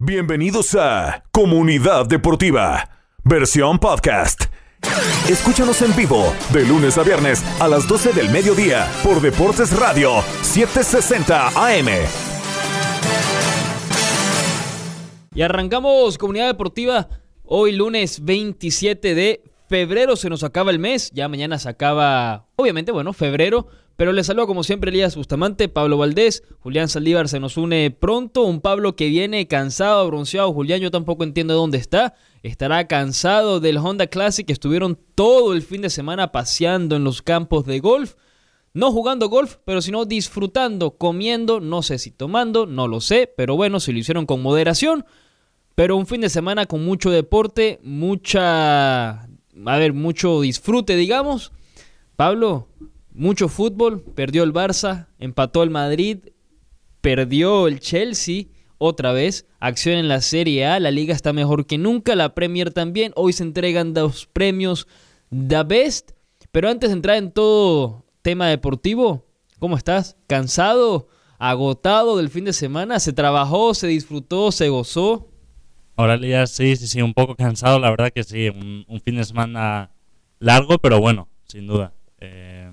[0.00, 2.88] Bienvenidos a Comunidad Deportiva,
[3.24, 4.44] versión podcast.
[5.28, 10.22] Escúchanos en vivo de lunes a viernes a las 12 del mediodía por Deportes Radio
[10.42, 11.88] 760 AM.
[15.34, 17.08] Y arrancamos Comunidad Deportiva
[17.42, 20.14] hoy lunes 27 de febrero.
[20.14, 23.66] Se nos acaba el mes, ya mañana se acaba, obviamente, bueno, febrero.
[23.98, 28.44] Pero les saludo como siempre Elías Bustamante, Pablo Valdés, Julián Saldívar se nos une pronto,
[28.44, 33.78] un Pablo que viene cansado, bronceado, Julián yo tampoco entiendo dónde está, estará cansado del
[33.78, 38.14] Honda Classic, estuvieron todo el fin de semana paseando en los campos de golf,
[38.72, 43.56] no jugando golf, pero sino disfrutando, comiendo, no sé si tomando, no lo sé, pero
[43.56, 45.06] bueno, se lo hicieron con moderación,
[45.74, 51.50] pero un fin de semana con mucho deporte, mucha, a ver, mucho disfrute digamos.
[52.14, 52.68] Pablo,
[53.18, 56.18] mucho fútbol, perdió el Barça, empató el Madrid,
[57.00, 58.44] perdió el Chelsea
[58.78, 62.72] otra vez, acción en la Serie A, la liga está mejor que nunca, la Premier
[62.72, 64.86] también, hoy se entregan dos premios
[65.30, 66.12] The Best,
[66.52, 69.26] pero antes de entrar en todo tema deportivo,
[69.58, 70.16] ¿cómo estás?
[70.28, 71.08] ¿Cansado?
[71.38, 73.00] ¿Agotado del fin de semana?
[73.00, 75.28] ¿Se trabajó, se disfrutó, se gozó?
[75.96, 79.24] Hola, Elías, sí, sí, sí, un poco cansado, la verdad que sí, un, fin de
[79.24, 79.90] semana
[80.38, 81.92] largo, pero bueno, sin duda.
[82.20, 82.72] Eh,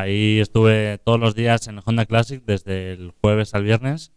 [0.00, 4.12] Ahí estuve todos los días en el Honda Classic, desde el jueves al viernes.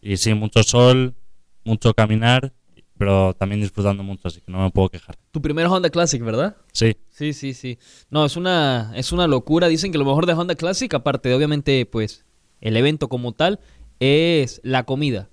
[0.00, 1.14] Y sí, mucho sol,
[1.62, 2.54] mucho caminar,
[2.96, 5.16] pero también disfrutando mucho, así que no me puedo quejar.
[5.30, 6.56] Tu primer Honda Classic, ¿verdad?
[6.72, 6.96] Sí.
[7.10, 7.78] Sí, sí, sí.
[8.08, 9.68] No, es una, es una locura.
[9.68, 12.24] Dicen que lo mejor de Honda Classic, aparte de obviamente, pues,
[12.62, 13.60] el evento como tal,
[13.98, 15.28] es la comida.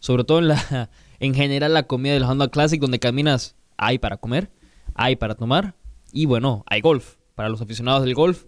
[0.00, 4.18] Sobre todo en la, en general la comida del Honda Classic, donde caminas, hay para
[4.18, 4.50] comer,
[4.94, 5.76] hay para tomar,
[6.12, 7.16] y bueno, hay golf.
[7.34, 8.44] Para los aficionados del golf,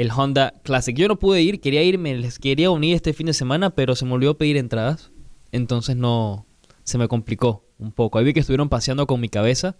[0.00, 0.96] el Honda Classic.
[0.96, 4.06] Yo no pude ir, quería irme, les quería unir este fin de semana, pero se
[4.06, 5.12] me olvidó pedir entradas.
[5.52, 6.46] Entonces no,
[6.84, 8.18] se me complicó un poco.
[8.18, 9.76] Ahí vi que estuvieron paseando con mi cabeza.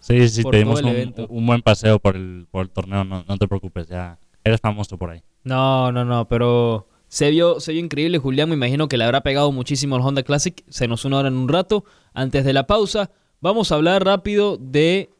[0.00, 3.46] Sí, sí, te dimos un, buen paseo por el, por el torneo, no, no, te
[3.46, 5.22] preocupes, ya eres famoso por ahí.
[5.44, 9.22] No, no, no, pero se vio, se vio increíble, Julián, me imagino que le habrá
[9.22, 10.64] pegado muchísimo al Honda Classic.
[10.68, 11.84] Se nos une ahora en un rato.
[12.14, 13.10] Antes de la pausa,
[13.42, 15.10] vamos a hablar rápido de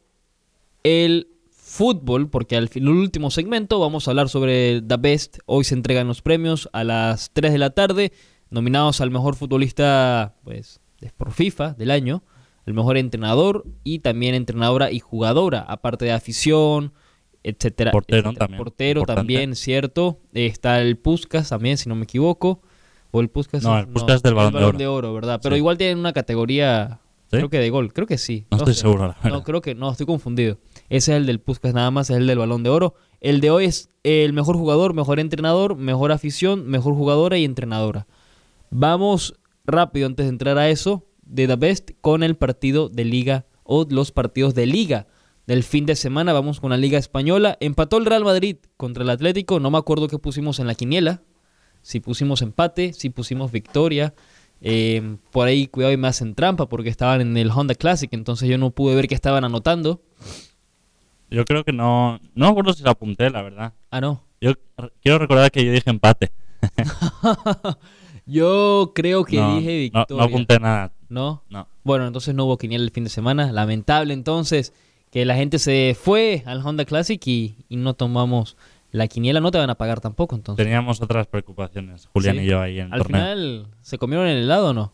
[0.84, 1.28] el
[1.68, 5.38] fútbol, porque al fin, el último segmento vamos a hablar sobre The Best.
[5.44, 8.12] Hoy se entregan los premios a las 3 de la tarde,
[8.48, 10.80] nominados al mejor futbolista pues,
[11.16, 12.24] por FIFA del año,
[12.64, 16.94] el mejor entrenador y también entrenadora y jugadora, aparte de afición,
[17.44, 17.92] etcétera.
[17.92, 18.58] Portero también.
[18.58, 20.20] Portero también, cierto.
[20.32, 22.62] Está el Puskas también, si no me equivoco.
[23.10, 23.62] O el Puskas.
[23.62, 25.12] No, el Puskas del Balón, de, oro.
[25.12, 25.38] ¿verdad?
[25.42, 27.00] Pero igual tienen una categoría,
[27.30, 28.46] creo que de gol, creo que sí.
[28.50, 29.14] No, estoy seguro.
[29.22, 30.58] no, creo que no, estoy confundido.
[30.88, 32.94] Ese es el del Puskas nada más, es el del Balón de Oro.
[33.20, 38.06] El de hoy es el mejor jugador, mejor entrenador, mejor afición, mejor jugadora y entrenadora.
[38.70, 39.34] Vamos
[39.64, 43.86] rápido antes de entrar a eso de The Best con el partido de liga o
[43.88, 45.06] los partidos de liga
[45.46, 46.32] del fin de semana.
[46.32, 47.56] Vamos con la liga española.
[47.60, 49.60] Empató el Real Madrid contra el Atlético.
[49.60, 51.22] No me acuerdo qué pusimos en la quiniela.
[51.82, 54.14] Si pusimos empate, si pusimos victoria.
[54.60, 58.12] Eh, por ahí cuidado y me hacen trampa porque estaban en el Honda Classic.
[58.12, 60.02] Entonces yo no pude ver que estaban anotando.
[61.30, 62.20] Yo creo que no.
[62.34, 63.74] No me acuerdo si lo apunté, la verdad.
[63.90, 64.24] Ah, no.
[64.40, 64.52] Yo
[65.02, 66.30] quiero recordar que yo dije empate.
[68.26, 70.06] yo creo que dije victoria.
[70.10, 70.92] No, apunté nada.
[71.08, 71.42] ¿No?
[71.48, 71.68] No.
[71.84, 73.52] Bueno, entonces no hubo quiniela el fin de semana.
[73.52, 74.72] Lamentable entonces
[75.10, 78.56] que la gente se fue al Honda Classic y, no tomamos
[78.90, 79.40] la quiniela.
[79.40, 80.64] No te van a pagar tampoco entonces.
[80.64, 84.70] Teníamos otras preocupaciones, Julián y yo ahí en el Al final, ¿se comieron el helado
[84.70, 84.92] o no?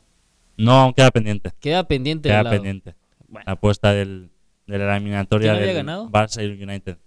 [0.56, 1.50] No, queda pendiente.
[1.60, 2.94] Queda pendiente Queda pendiente.
[3.28, 4.30] La apuesta del,
[4.66, 6.08] de la eliminatoria del ganado?
[6.08, 6.98] Barça y United.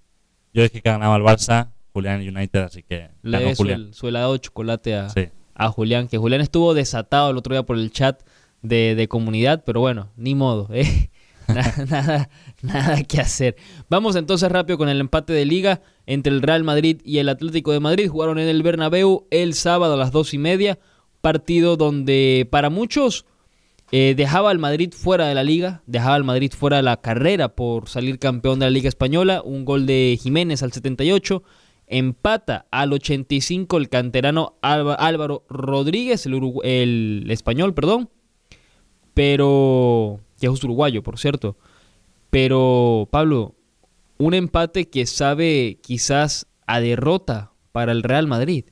[0.54, 3.94] Yo dije que ganaba el Barça, Julián y United, así que le ganó Julián.
[3.94, 5.08] Su, helado de chocolate a,
[5.56, 8.22] a Julián, que Julián estuvo desatado el otro día por el chat
[8.62, 11.10] de, de comunidad, pero bueno, ni modo, ¿eh?
[11.90, 12.30] nada,
[12.62, 13.56] nada, que hacer.
[13.90, 17.72] Vamos entonces rápido con el empate de liga entre el Real Madrid y el Atlético
[17.72, 18.10] de Madrid.
[18.10, 20.78] Jugaron en el Bernabéu el sábado a las dos y media,
[21.22, 23.26] partido donde para muchos
[23.92, 27.56] eh, dejaba al Madrid fuera de la liga, dejaba al Madrid fuera de la carrera
[27.56, 29.42] por salir campeón de la Liga Española.
[29.44, 31.44] Un gol de Jiménez al 78.
[31.90, 38.10] Empata al 85 el canterano Álvaro Rodríguez, el, el español, perdón.
[39.14, 41.56] Pero, que es uruguayo, por cierto.
[42.30, 43.56] Pero, Pablo,
[44.18, 48.66] un empate que sabe quizás a derrota para el Real Madrid.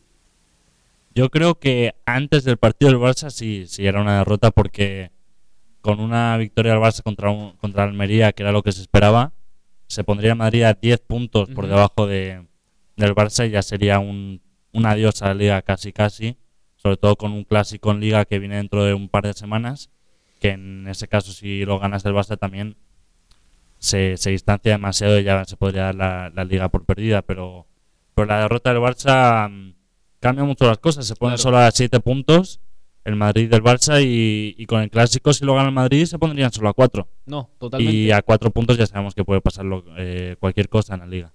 [1.15, 5.11] Yo creo que antes del partido del Barça sí, sí era una derrota porque
[5.85, 9.33] con una victoria del Barça contra, un, contra Almería, que era lo que se esperaba,
[9.85, 12.43] se pondría Madrid a 10 puntos por debajo de,
[12.95, 14.41] del Barça y ya sería un,
[14.73, 16.37] un adiós a la liga casi casi,
[16.75, 19.91] sobre todo con un clásico en liga que viene dentro de un par de semanas.
[20.39, 22.77] que en ese caso si lo ganas el Barça también
[23.77, 27.67] se, se distancia demasiado y ya se podría dar la, la liga por perdida, pero,
[28.15, 29.75] pero la derrota del Barça mm,
[30.19, 31.37] cambia mucho las cosas, se Claro.
[31.37, 32.59] solo a 7 puntos
[33.05, 36.19] el Madrid del Barça y, y con el clásico si lo gana el Madrid se
[36.19, 37.95] pondrían solo a 4 No, totalmente.
[37.95, 41.07] y a 4 puntos ya sabemos que puede pasar lo- eh, cualquier cosa en la
[41.07, 41.33] liga.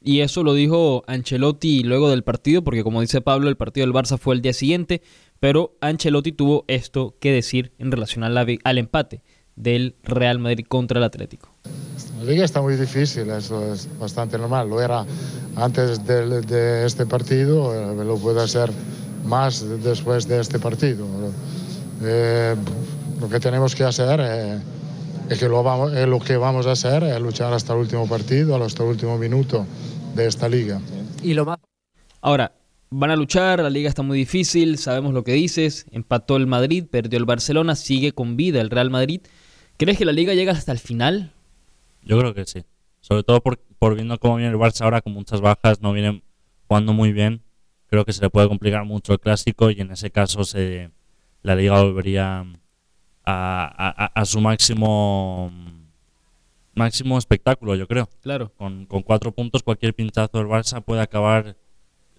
[0.00, 3.92] Y eso lo dijo Ancelotti luego del partido, porque como dice Pablo, el partido del
[3.92, 5.02] Barça fue el día siguiente,
[5.40, 9.22] pero Ancelotti tuvo esto que decir en relación al empate
[9.56, 11.48] del Real Madrid contra el Atlético.
[12.18, 14.68] La liga está muy difícil, eso es bastante normal.
[14.70, 15.04] Lo era
[15.56, 18.70] antes de, este partido, eh, lo puede ser
[19.24, 21.06] más después de este partido.
[22.02, 22.56] Eh,
[23.20, 24.58] lo que tenemos que hacer eh,
[25.28, 28.08] es que lo, vamos, eh, lo que vamos a hacer es luchar hasta el último
[28.08, 29.66] partido, hasta el último minuto
[30.14, 30.80] de esta liga.
[31.22, 31.58] Y lo más
[32.22, 32.52] Ahora,
[32.90, 36.84] van a luchar, la liga está muy difícil, sabemos lo que dices, empató el Madrid,
[36.90, 39.22] perdió el Barcelona, sigue con vida el Real Madrid.
[39.78, 41.32] ¿Crees que la liga llega hasta el final?
[42.02, 42.64] Yo creo que sí.
[43.00, 46.22] Sobre todo por, por viendo cómo viene el Barça ahora con muchas bajas, no viene
[46.68, 47.42] jugando muy bien.
[47.90, 50.90] Creo que se le puede complicar mucho el clásico y en ese caso se,
[51.42, 52.44] la liga volvería a,
[53.26, 55.52] a- a- a su máximo
[56.74, 58.08] máximo espectáculo, yo creo.
[58.22, 58.52] Claro.
[58.56, 61.56] Con, con cuatro puntos cualquier pinchazo del Barça puede acabar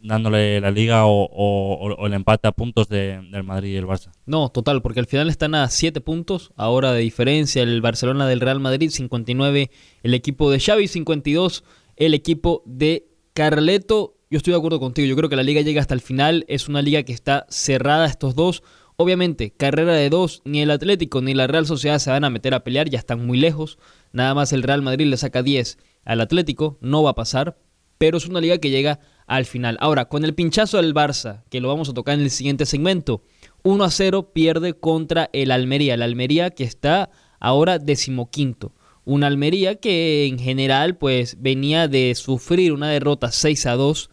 [0.04, 3.86] dándole la liga o, o- o- el empate a puntos de- del Madrid y el
[3.86, 4.12] Barça.
[4.26, 8.40] No, total, porque al final están a 7 puntos, ahora de diferencia el Barcelona del
[8.42, 9.72] Real Madrid, 59
[10.04, 11.64] el equipo de Xavi, 52
[11.96, 14.18] el equipo de Carleto.
[14.32, 16.70] Yo estoy de acuerdo contigo, yo creo que la liga llega hasta el final, es
[16.70, 18.64] una liga que está cerrada estos dos.
[18.96, 22.54] Obviamente, carrera de dos, ni el Atlético ni la Real Sociedad se van a meter
[22.54, 23.78] a pelear, ya están muy lejos.
[24.14, 27.58] Nada más el Real Madrid le saca 10 al Atlético, no va a pasar,
[27.98, 29.76] pero es una liga que llega al final.
[29.82, 33.24] Ahora, con el pinchazo del Barça, que lo vamos a tocar en el siguiente segmento,
[33.64, 35.96] 1 a 0 pierde contra el Almería.
[35.96, 37.10] El Almería que está
[37.42, 38.72] ahora decimoquinto.
[39.04, 44.10] Un Almería que en general pues venía de sufrir una derrota 6 a 2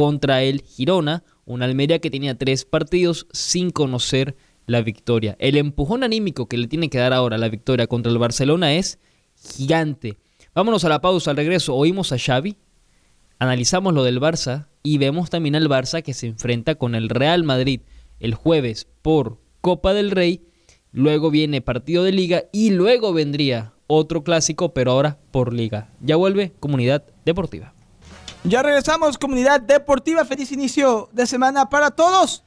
[0.00, 1.24] contra el Girona.
[1.44, 5.36] Un Almería que tenía tres partidos sin conocer la victoria.
[5.38, 8.98] El empujón anímico que le tiene que dar ahora la victoria contra el Barcelona es
[9.36, 10.16] gigante.
[10.54, 12.56] Vámonos a la pausa, al regreso oímos a Xavi,
[13.38, 17.44] analizamos lo del Barça y vemos también al Barça que se enfrenta con el Real
[17.44, 17.82] Madrid
[18.20, 20.46] el jueves por Copa del Rey,
[20.92, 25.90] luego viene partido de liga y luego vendría otro clásico, pero ahora por liga.
[26.00, 27.74] Ya vuelve Comunidad Deportiva.
[28.42, 30.24] Ya regresamos, comunidad deportiva.
[30.24, 32.42] Feliz inicio de semana para todos.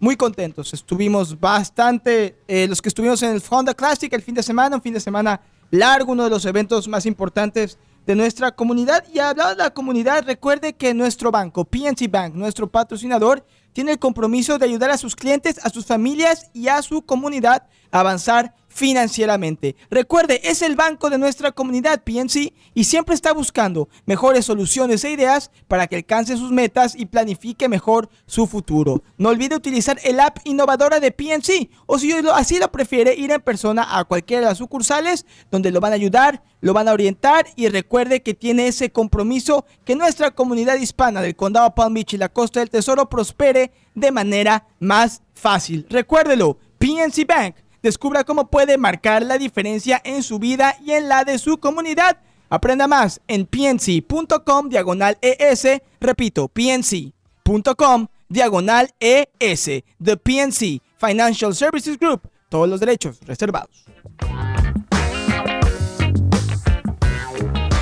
[0.00, 0.74] Muy contentos.
[0.74, 4.82] Estuvimos bastante, eh, los que estuvimos en el Honda Classic el fin de semana, un
[4.82, 5.40] fin de semana
[5.70, 9.04] largo, uno de los eventos más importantes de nuestra comunidad.
[9.14, 13.98] Y hablando de la comunidad, recuerde que nuestro banco, PNC Bank, nuestro patrocinador, tiene el
[14.00, 18.52] compromiso de ayudar a sus clientes, a sus familias y a su comunidad a avanzar
[18.76, 19.74] financieramente.
[19.90, 25.12] Recuerde, es el banco de nuestra comunidad PNC y siempre está buscando mejores soluciones e
[25.12, 29.02] ideas para que alcance sus metas y planifique mejor su futuro.
[29.16, 33.40] No olvide utilizar el app innovadora de PNC o si así lo prefiere ir en
[33.40, 37.46] persona a cualquiera de las sucursales donde lo van a ayudar, lo van a orientar
[37.56, 42.18] y recuerde que tiene ese compromiso que nuestra comunidad hispana del condado Palm Beach y
[42.18, 45.86] la costa del tesoro prospere de manera más fácil.
[45.88, 47.56] Recuérdelo, PNC Bank
[47.86, 52.18] Descubra cómo puede marcar la diferencia en su vida y en la de su comunidad.
[52.48, 55.82] Aprenda más en pnc.com diagonal ES.
[56.00, 59.84] Repito, pnc.com diagonal ES.
[60.02, 62.22] The PNC Financial Services Group.
[62.48, 63.84] Todos los derechos reservados.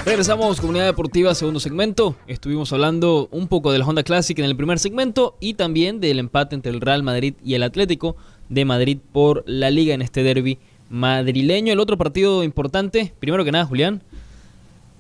[0.05, 2.15] Regresamos, Comunidad Deportiva, segundo segmento.
[2.27, 6.55] Estuvimos hablando un poco del Honda Classic en el primer segmento y también del empate
[6.55, 8.15] entre el Real Madrid y el Atlético
[8.49, 10.59] de Madrid por la liga en este derby
[10.89, 11.73] madrileño.
[11.73, 14.03] El otro partido importante, primero que nada, Julián,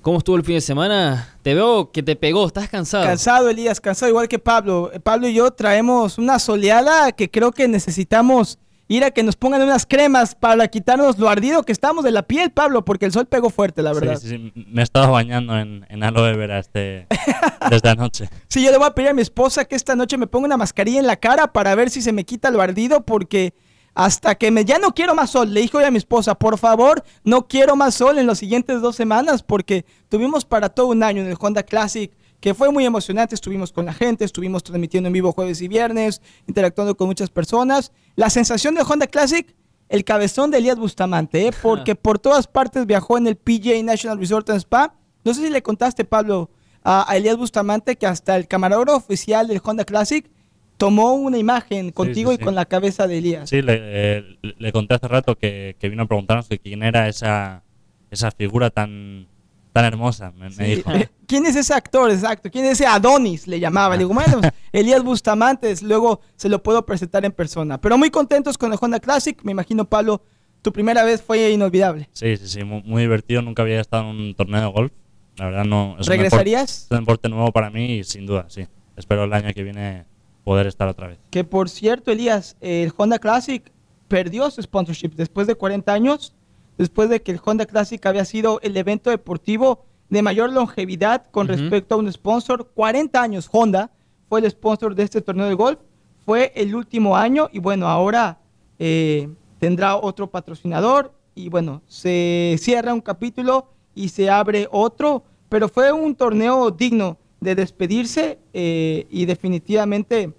[0.03, 1.37] ¿cómo estuvo el fin de semana?
[1.43, 3.05] Te veo que te pegó, estás cansado.
[3.05, 4.91] Cansado, Elías, cansado igual que Pablo.
[5.03, 9.63] Pablo y yo traemos una soleada que creo que necesitamos ir a que nos pongan
[9.63, 13.27] unas cremas para quitarnos lo ardido que estamos de la piel, Pablo, porque el sol
[13.27, 14.17] pegó fuerte, la verdad.
[14.17, 14.65] Sí, sí, sí.
[14.69, 17.07] Me he estado bañando en, en aloe vera este,
[17.71, 18.29] desde anoche.
[18.49, 20.57] Sí, yo le voy a pedir a mi esposa que esta noche me ponga una
[20.57, 23.55] mascarilla en la cara para ver si se me quita lo ardido, porque
[23.95, 25.53] hasta que me ya no quiero más sol.
[25.53, 28.83] Le dije hoy a mi esposa, por favor, no quiero más sol en las siguientes
[28.83, 32.85] dos semanas, porque tuvimos para todo un año en el Honda Classic, que fue muy
[32.85, 33.35] emocionante.
[33.35, 37.93] Estuvimos con la gente, estuvimos transmitiendo en vivo jueves y viernes, interactuando con muchas personas.
[38.17, 39.55] La sensación del Honda Classic,
[39.89, 41.51] el cabezón de Elías Bustamante, ¿eh?
[41.63, 44.95] porque por todas partes viajó en el PGA National Resort and Spa.
[45.25, 46.51] No sé si le contaste, Pablo,
[46.83, 50.31] a, a Elías Bustamante que hasta el camarógrafo oficial del Honda Classic
[50.77, 52.45] tomó una imagen contigo sí, y sí.
[52.45, 53.51] con la cabeza de Elías.
[53.51, 57.09] Sí, le, eh, le conté hace rato que, que vino a preguntarnos que quién era
[57.09, 57.63] esa,
[58.11, 59.29] esa figura tan,
[59.75, 60.91] tan hermosa, me, me Sí, dijo.
[60.93, 62.11] eh, ¿Quién es ese actor?
[62.11, 62.49] Exacto.
[62.51, 63.47] ¿Quién es ese Adonis?
[63.49, 63.97] Le llamaba.
[63.97, 67.81] Le digo, bueno, pues, Elías Bustamante, luego se lo puedo presentar en persona.
[67.81, 69.37] Pero muy contentos con el Honda Classic.
[69.43, 70.23] Me imagino, Pablo,
[70.63, 72.09] tu primera vez fue inolvidable.
[72.13, 73.43] Sí, sí, sí, muy, muy divertido.
[73.43, 74.93] Nunca había estado en un torneo de golf.
[75.37, 75.97] La verdad, no.
[75.99, 76.85] Es un deporte- ¿Regresarías?
[76.85, 78.67] Es un deporte nuevo para mí y sin duda, sí.
[78.97, 80.05] Espero el año que viene
[80.45, 81.19] poder estar otra vez.
[81.31, 83.65] Que por cierto, Elías, el Honda Classic
[84.07, 86.33] perdió su sponsorship después de 40 años,
[86.79, 91.49] después de que el Honda Classic había sido el evento deportivo de mayor longevidad con
[91.49, 92.71] respecto a un sponsor.
[92.75, 93.91] 40 años Honda
[94.29, 95.79] fue el sponsor de este torneo de golf.
[96.25, 98.39] Fue el último año y bueno, ahora
[98.79, 99.29] eh,
[99.59, 105.93] tendrá otro patrocinador y bueno, se cierra un capítulo y se abre otro, pero fue
[105.93, 110.33] un torneo digno de despedirse eh, y definitivamente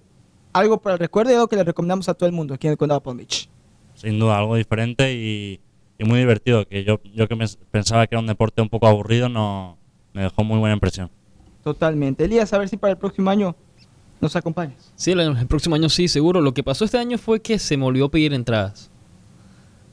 [0.54, 2.72] algo para el recuerdo y algo que le recomendamos a todo el mundo aquí en
[2.72, 3.50] el Condado Palm Beach.
[3.94, 5.60] Sin duda, algo diferente y,
[5.98, 6.68] y muy divertido.
[6.68, 9.78] Que yo, yo que me- pensaba que era un deporte un poco aburrido, no
[10.14, 11.10] me dejó muy buena impresión.
[11.64, 12.26] Totalmente.
[12.26, 13.56] Elías, a ver si para el próximo año
[14.22, 14.92] nos acompañas.
[14.96, 16.42] Sí, el, el próximo año sí, seguro.
[16.42, 18.92] Lo que pasó este año fue que se me olvidó pedir entradas.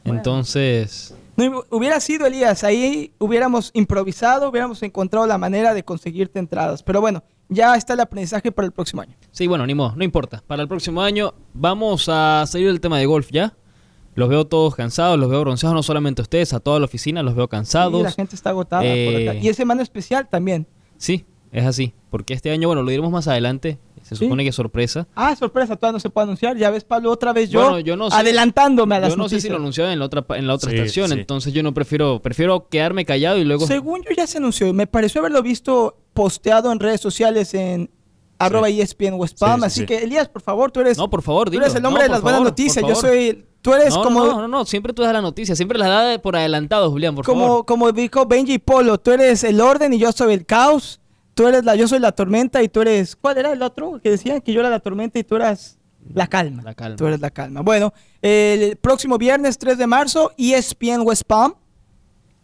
[0.05, 0.19] Bueno.
[0.19, 6.39] Entonces, No, hu- hubiera sido, Elías, ahí hubiéramos improvisado, hubiéramos encontrado la manera de conseguirte
[6.39, 6.83] entradas.
[6.83, 9.15] Pero bueno, ya está el aprendizaje para el próximo año.
[9.31, 10.43] sí, bueno, ni modo, no importa.
[10.47, 13.55] Para el próximo año vamos a salir del tema de golf ya.
[14.15, 17.23] Los veo todos cansados, los veo bronceados, no solamente a ustedes, a toda la oficina,
[17.23, 18.03] los veo Sí, cansados.
[18.03, 19.39] la gente está agotada por Eh, acá.
[19.39, 20.67] Y es semana especial también.
[20.99, 21.95] Sí, es así.
[22.11, 23.79] Porque este año, bueno, lo diremos más adelante.
[24.03, 24.25] Se Sí.
[24.25, 25.07] supone que es sorpresa.
[25.15, 26.57] Ah, sorpresa, todavía no se puede anunciar.
[26.59, 29.29] Ya ves, Pablo, otra vez yo, Bueno, yo no sé- adelantándome a las Yo no
[29.29, 31.15] sé si lo anunciaban en la otra, pa- en la otra Sí, estación, sí.
[31.21, 33.67] entonces yo no prefiero, prefiero quedarme callado y luego...
[33.67, 37.89] Según yo ya se anunció, me pareció haberlo visto posteado en redes sociales en
[38.45, 39.87] arroba ESPN West Palm, Sí, sí, así sí.
[39.87, 42.09] que Elías, por favor, tú eres, No, por favor, tú eres el hombre No, de
[42.11, 45.03] las buenas favor, noticias, yo soy, tú eres no, como, no, no, no, siempre tú
[45.03, 47.67] das la noticia, siempre las da por adelantado, Julián, por como, favor.
[47.67, 51.01] como dijo Benji Polo, tú eres el orden y yo soy el caos,
[51.35, 54.01] tú eres la, yo soy la tormenta y tú eres, ¿cuál era el otro?
[54.03, 55.79] Que decían que yo era la tormenta y tú eras
[56.13, 56.63] la calma.
[56.65, 56.97] La calma.
[56.97, 57.61] Tú eres la calma.
[57.63, 61.55] Bueno, el próximo viernes 3 de marzo, ESPN West Palm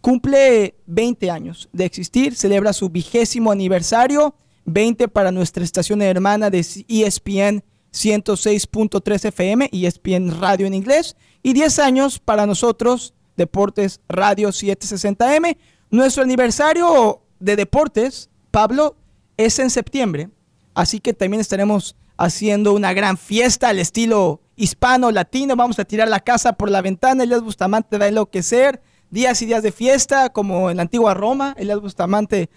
[0.00, 4.34] cumple 20 años de existir, celebra su vigésimo aniversario,
[4.68, 11.78] 20 para nuestra estación hermana de ESPN 106.3 FM, ESPN Radio en inglés, y 10
[11.78, 15.56] años para nosotros, Deportes Radio 760M.
[15.90, 18.96] Nuestro aniversario de deportes, Pablo,
[19.36, 20.28] es en septiembre,
[20.74, 25.56] así que también estaremos haciendo una gran fiesta al estilo hispano, latino.
[25.56, 27.22] Vamos a tirar la casa por la ventana.
[27.22, 28.82] Elias Bustamante va a enloquecer.
[29.10, 31.54] Días y días de fiesta, como en la antigua Roma.
[31.56, 32.50] Elias Bustamante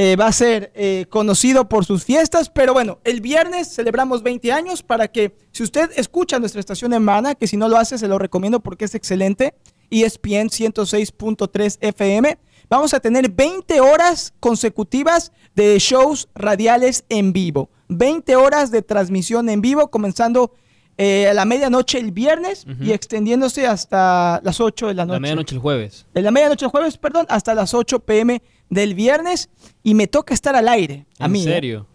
[0.00, 2.50] eh, va a ser eh, conocido por sus fiestas.
[2.50, 7.34] Pero bueno, el viernes celebramos 20 años para que, si usted escucha nuestra estación hermana,
[7.34, 9.54] que si no lo hace, se lo recomiendo porque es excelente.
[9.90, 12.38] ESPN 106.3 FM.
[12.70, 17.68] Vamos a tener 20 horas consecutivas de shows radiales en vivo.
[17.88, 20.52] 20 horas de transmisión en vivo, comenzando
[20.96, 25.14] eh, a la medianoche el viernes y extendiéndose hasta las 8 de la noche.
[25.14, 26.06] La medianoche el jueves.
[26.14, 29.48] En la medianoche el jueves, perdón, hasta las 8 pm del viernes.
[29.82, 31.06] Y me toca estar al aire.
[31.18, 31.40] A ¿En mí.
[31.40, 31.44] ¿eh?
[31.44, 31.86] serio?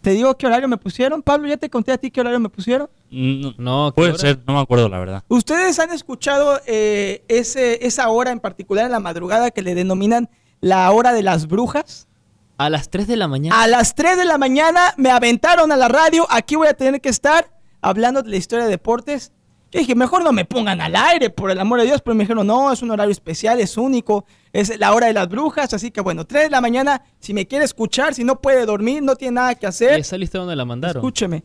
[0.00, 1.22] Te digo qué horario me pusieron.
[1.22, 2.88] Pablo, ya te conté a ti qué horario me pusieron.
[3.10, 4.18] No, No, ¿qué puede hora?
[4.18, 5.24] ser, no me acuerdo la verdad.
[5.28, 10.30] ¿Ustedes han escuchado eh, ese, esa hora en particular en la madrugada que le denominan
[10.60, 12.06] la hora de las brujas?
[12.58, 13.60] A las 3 de la mañana.
[13.62, 16.26] A las 3 de la mañana me aventaron a la radio.
[16.30, 17.50] Aquí voy a tener que estar
[17.82, 19.32] hablando de la historia de deportes.
[19.70, 22.00] Yo dije, mejor no me pongan al aire, por el amor de Dios.
[22.00, 24.24] Pero me dijeron, no, es un horario especial, es único.
[24.52, 25.74] Es la hora de las brujas.
[25.74, 29.02] Así que bueno, 3 de la mañana, si me quiere escuchar, si no puede dormir,
[29.02, 30.96] no tiene nada que ¿Y hacer, esa lista dónde la mandaron?
[30.96, 31.44] escúcheme.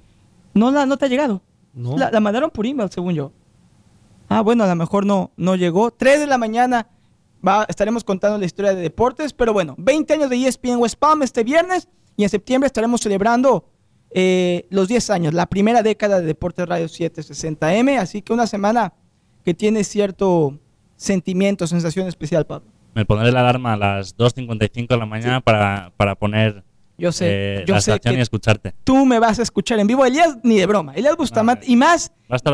[0.53, 1.41] No, la, no te ha llegado.
[1.73, 1.97] No.
[1.97, 3.31] La, la mandaron por email, según yo.
[4.29, 5.91] Ah, bueno, a lo mejor no, no llegó.
[5.91, 6.87] 3 de la mañana
[7.45, 9.33] va, estaremos contando la historia de deportes.
[9.33, 11.89] Pero bueno, 20 años de ESPN West Palm este viernes.
[12.15, 13.65] Y en septiembre estaremos celebrando
[14.13, 17.97] eh, los 10 años, la primera década de Deportes Radio 760M.
[17.97, 18.93] Así que una semana
[19.43, 20.57] que tiene cierto
[20.95, 22.69] sentimiento, sensación especial, Pablo.
[22.95, 26.63] Me pondré la alarma a las 2.55 de la mañana para, para poner
[26.95, 28.75] Yo sé, eh, yo la sé estación y escucharte.
[28.83, 30.05] tú me vas a escuchar en vivo.
[30.05, 30.93] Elías, ni de broma.
[30.93, 32.11] Elías Bustamante, y más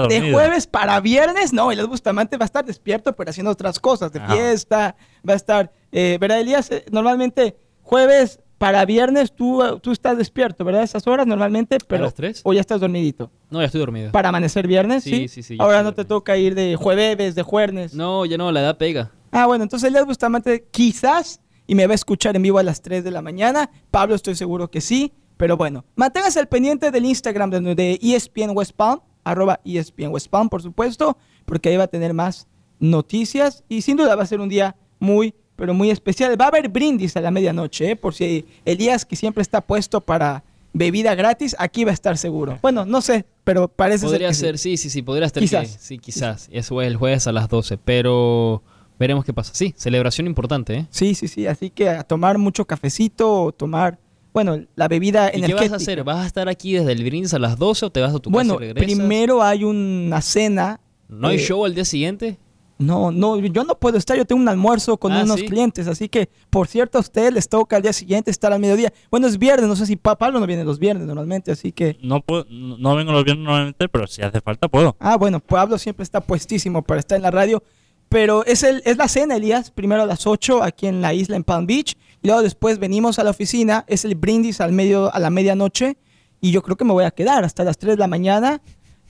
[0.08, 4.14] de jueves para viernes, no, Elías Bustamante va a estar despierto, pero haciendo otras cosas,
[4.14, 4.34] de Ajá.
[4.34, 4.96] fiesta,
[5.28, 6.72] va a estar, eh, ¿verdad, Elías?
[6.72, 10.84] Eh, Normalmente jueves para viernes tú, tú estás despierto, ¿verdad?
[10.84, 12.04] Esas horas normalmente, pero...
[12.04, 12.42] las tres?
[12.44, 13.32] O ya estás dormidito.
[13.50, 14.12] No, ya estoy dormido.
[14.12, 15.28] Para amanecer viernes, ¿sí?
[15.28, 17.96] Sí, sí, Ahora no te toca ir de jueves, de jueves.
[17.96, 19.12] No, ya no, la edad pega.
[19.32, 22.82] Ah, bueno, entonces Elías Bustamante quizás, y me va a escuchar en vivo a las
[22.82, 23.72] 3 de la mañana.
[23.92, 25.14] Pablo estoy seguro que sí.
[25.38, 30.28] Pero bueno, manténgase al pendiente del Instagram de, de ESPN West Palm, arroba ESPN West
[30.28, 32.46] Palm, por supuesto, porque ahí va a tener más
[32.80, 36.40] noticias y sin duda va a ser un día muy, pero muy especial.
[36.40, 37.96] Va a haber brindis a la medianoche, ¿eh?
[37.96, 42.58] por si Elías, que siempre está puesto para bebida gratis, aquí va a estar seguro.
[42.62, 44.54] Bueno, no sé, pero parece Podría ser.
[44.54, 45.42] que ser, sí, sí, sí, podría estar.
[45.44, 45.74] Quizás.
[45.78, 46.48] que- sí, quizás.
[46.52, 48.64] Eso es el jueves a las 12, pero
[48.98, 49.52] veremos qué pasa.
[49.54, 50.88] Sí, celebración importante, ¿eh?
[50.90, 51.46] Sí, sí, sí.
[51.48, 53.98] Así que a tomar mucho cafecito o tomar,
[54.32, 55.72] bueno, la bebida ¿Y qué energética.
[55.72, 56.04] vas a hacer?
[56.04, 58.30] ¿Vas a estar aquí desde el brindis a las 12 o te vas a tu
[58.30, 58.96] Bueno, casa y regresas?
[59.00, 60.80] primero hay una cena.
[61.08, 62.38] ¿No hay eh, show al día siguiente?
[62.80, 65.46] No, no, yo no puedo estar, yo tengo un almuerzo con Ah, unos ¿sí?
[65.48, 68.94] clientes, así que, por cierto, a ustedes les toca al día siguiente estar al mediodía.
[69.12, 71.98] Bueno, es viernes, no sé si Pa- Pablo no viene los viernes normalmente, así que...
[72.02, 74.96] No, puedo, no no vengo los viernes normalmente, pero si hace falta puedo.
[75.00, 77.62] Ah, bueno, Pablo siempre está puestísimo para estar en la radio,
[78.08, 81.36] pero es, el, es la cena, Elías, primero a las 8 aquí en la isla,
[81.36, 85.14] en Palm Beach, y luego después venimos a la oficina, es el brindis al medio,
[85.14, 85.98] a la medianoche,
[86.40, 88.62] y yo creo que me voy a quedar hasta las 3 de la mañana.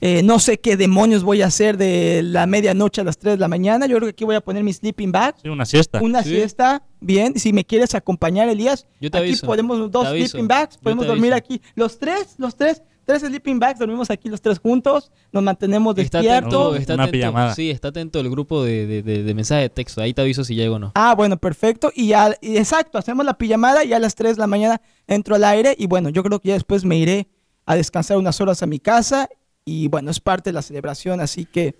[0.02, 3.38] Eh, no sé qué demonios voy a hacer de la medianoche a las 3 de
[3.38, 5.34] la mañana, yo creo que aquí voy a poner mi sleeping bag.
[5.42, 6.00] Sí, una siesta.
[6.02, 6.30] una Sí.
[6.30, 7.38] siesta, bien.
[7.38, 10.78] Si me quieres acompañar, Elías, Yo te aquí aviso, podemos dos te aviso, sleeping bags,
[10.78, 11.44] podemos dormir aviso.
[11.44, 11.62] aquí.
[11.74, 16.18] Los tres, los tres, tres sleeping bags, dormimos aquí los tres juntos, nos mantenemos Está
[16.22, 16.52] despiertos.
[16.54, 17.12] atento, está Una atento.
[17.18, 17.54] pijamada.
[17.54, 20.00] Sí, está atento el grupo de, de, de, de mensaje de texto.
[20.00, 20.92] Ahí te aviso si llego o no.
[20.94, 21.92] Ah, bueno, perfecto.
[21.94, 25.34] Y ya, y exacto, hacemos la pijamada y a las 3 de la mañana entro
[25.34, 25.74] al aire.
[25.78, 27.28] Y bueno, yo creo que ya después me iré
[27.66, 29.28] a descansar unas horas a mi casa.
[29.64, 31.76] Y bueno, es parte de la celebración, así que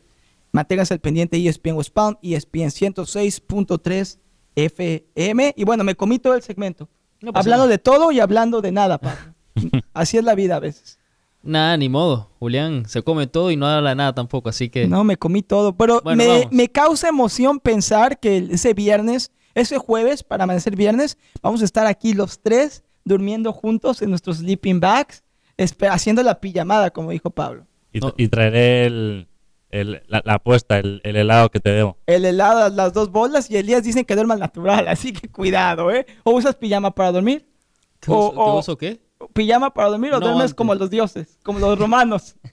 [0.52, 4.18] manténgase al pendiente E ESPN West Palm, ESPN 106.3
[4.56, 5.54] FM.
[5.56, 6.88] Y bueno, me comí todo el segmento.
[7.20, 7.72] No pasa hablando nada.
[7.72, 9.34] de todo y hablando de nada, Pablo.
[9.92, 10.98] Así es la vida a veces.
[11.42, 12.30] Nada, ni modo.
[12.38, 14.86] Julián se come todo y no habla nada tampoco, así que...
[14.86, 15.74] No, me comí todo.
[15.74, 21.16] Pero Bueno, me, me causa emoción pensar que ese viernes, ese jueves, para amanecer viernes,
[21.40, 25.24] vamos a estar aquí los tres durmiendo juntos en nuestros sleeping bags,
[25.90, 27.66] haciendo la pijamada, como dijo Pablo.
[27.92, 28.14] Y, No.
[28.16, 29.28] y traeré el,
[29.70, 31.96] el- la, la apuesta, el, el helado que te debo.
[32.06, 35.90] El helado, las dos bolas y Elías dicen que duerma al natural, así que cuidado,
[35.90, 36.06] ¿eh?
[36.24, 37.46] ¿O usas pijama para dormir?
[38.00, 39.00] ¿Qué o- uso, qué o- uso qué?
[39.34, 40.54] ¿Pijama para dormir o No, duermes antes.
[40.54, 42.36] como los dioses, como los romanos?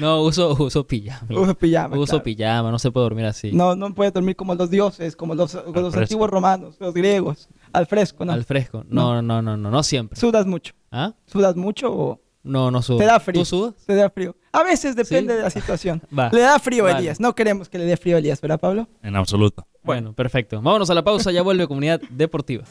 [0.00, 1.26] No, uso, uso pijama.
[1.40, 1.96] Uso pijama.
[1.98, 2.22] Uso claro.
[2.22, 3.50] pijama, no se puede dormir así.
[3.52, 7.48] No, no puedes dormir como los dioses, como los, como los antiguos romanos, los griegos,
[7.72, 8.32] al fresco, ¿no?
[8.32, 8.84] Al fresco.
[8.88, 10.16] No, no, no, no, no siempre.
[10.16, 10.72] ¿Sudas mucho?
[10.92, 11.14] ¿Ah?
[11.26, 12.98] ¿Sudas mucho o No, no sudo.
[12.98, 13.40] te da frío?
[13.40, 13.74] ¿Tú sudas?
[13.86, 14.34] Te da frío.
[14.52, 15.36] A veces depende Sí.
[15.36, 16.02] de la situación.
[16.16, 16.30] Va.
[16.32, 16.98] Le da frío a Vale.
[17.00, 17.20] Elías.
[17.20, 18.88] No queremos que le dé frío a Elías, ¿verdad, Pablo?
[19.02, 19.66] En absoluto.
[19.82, 20.60] Bueno, perfecto.
[20.60, 22.64] Vámonos a la pausa, ya vuelve Comunidad Deportiva.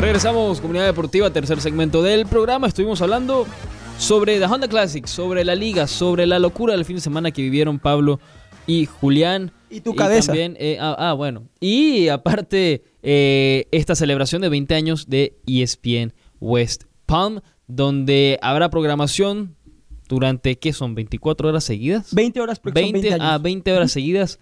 [0.00, 2.66] Regresamos, Comunidad Deportiva, tercer segmento del programa.
[2.66, 3.46] Estuvimos hablando
[3.96, 7.40] sobre The Honda Classic, sobre la liga, sobre la locura del fin de semana que
[7.42, 8.20] vivieron Pablo
[8.66, 9.52] y Julián.
[9.70, 10.28] Y tu cabeza.
[10.28, 11.48] también, eh, ah, ah, bueno.
[11.60, 19.56] Y aparte, eh, esta celebración de 20 años de ESPN West Palm, donde habrá programación
[20.08, 20.94] durante, ¿qué son?
[20.94, 22.14] ¿24 horas seguidas?
[22.14, 23.34] 20 horas porque son 20, 20 años.
[23.34, 24.38] ah, 20 horas seguidas.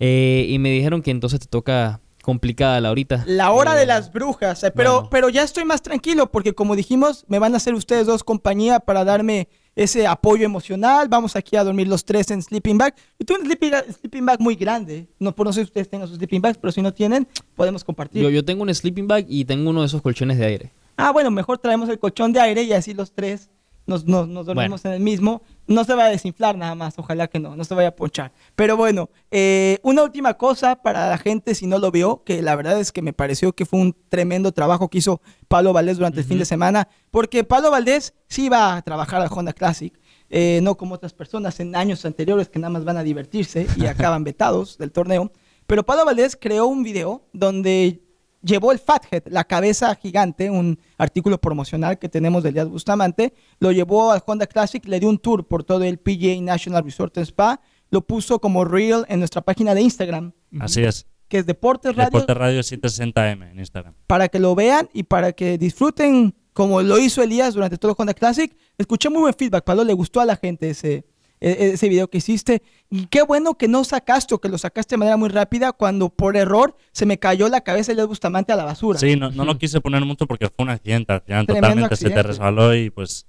[0.00, 3.22] Eh, y me dijeron que entonces te toca complicada la horita.
[3.26, 4.62] La hora Eh, de las brujas.
[4.64, 5.08] eh, Pero, bueno.
[5.10, 8.80] pero ya estoy más tranquilo porque como dijimos, me van a hacer ustedes dos compañía
[8.80, 11.08] para darme ese apoyo emocional.
[11.08, 12.94] Vamos aquí a dormir los tres en sleeping bag.
[13.18, 15.08] Yo tengo un sleeping, sleeping bag muy grande.
[15.18, 17.82] No, por no sé si ustedes tengan sus sleeping bags, pero si no tienen, podemos
[17.84, 18.22] compartir.
[18.22, 20.72] Yo, yo tengo un sleeping bag y tengo uno de esos colchones de aire.
[20.96, 23.50] Ah, bueno, mejor traemos el colchón de aire y así los tres
[23.92, 25.42] nos, nos, nos dormimos en el mismo.
[25.66, 28.32] No se va a desinflar nada más, ojalá que no, no se vaya a ponchar.
[28.56, 32.56] Pero bueno, eh, una última cosa para la gente si no lo vio, que la
[32.56, 36.20] verdad es que me pareció que fue un tremendo trabajo que hizo Pablo Valdés durante
[36.20, 39.92] el fin de semana, porque Pablo Valdés sí va a trabajar al Honda Classic.
[40.30, 43.86] eh, no como otras personas en años anteriores que nada más van a divertirse y
[43.86, 45.30] acaban vetados del torneo.
[45.66, 48.01] Pero Pablo Valdés creó un video donde
[48.42, 53.72] llevó el Fathead, la cabeza gigante, un artículo promocional que tenemos de Elías Bustamante, lo
[53.72, 57.26] llevó al Honda Classic, le dio un tour por todo el PGA National Resort and
[57.26, 61.06] Spa, lo puso como reel en nuestra página de Instagram, Así es.
[61.28, 63.94] que es Deportes Radio, Deporte Radio 760M en Instagram.
[64.06, 67.96] para que lo vean y para que disfruten como lo hizo Elías durante todo el
[67.98, 68.54] Honda Classic.
[68.76, 71.06] Escuché muy buen feedback, Pablo, le gustó a la gente ese,
[71.42, 72.62] ese video que hiciste.
[72.90, 76.08] Y qué bueno que no sacaste o que lo sacaste de manera muy rápida cuando
[76.10, 78.98] por error se me cayó la cabeza de Elías Bustamante a la basura.
[78.98, 81.12] Sí, no, no lo quise poner mucho porque fue un accidente.
[81.12, 82.28] Al final Tremendo totalmente se te accidente.
[82.28, 83.26] resbaló y pues...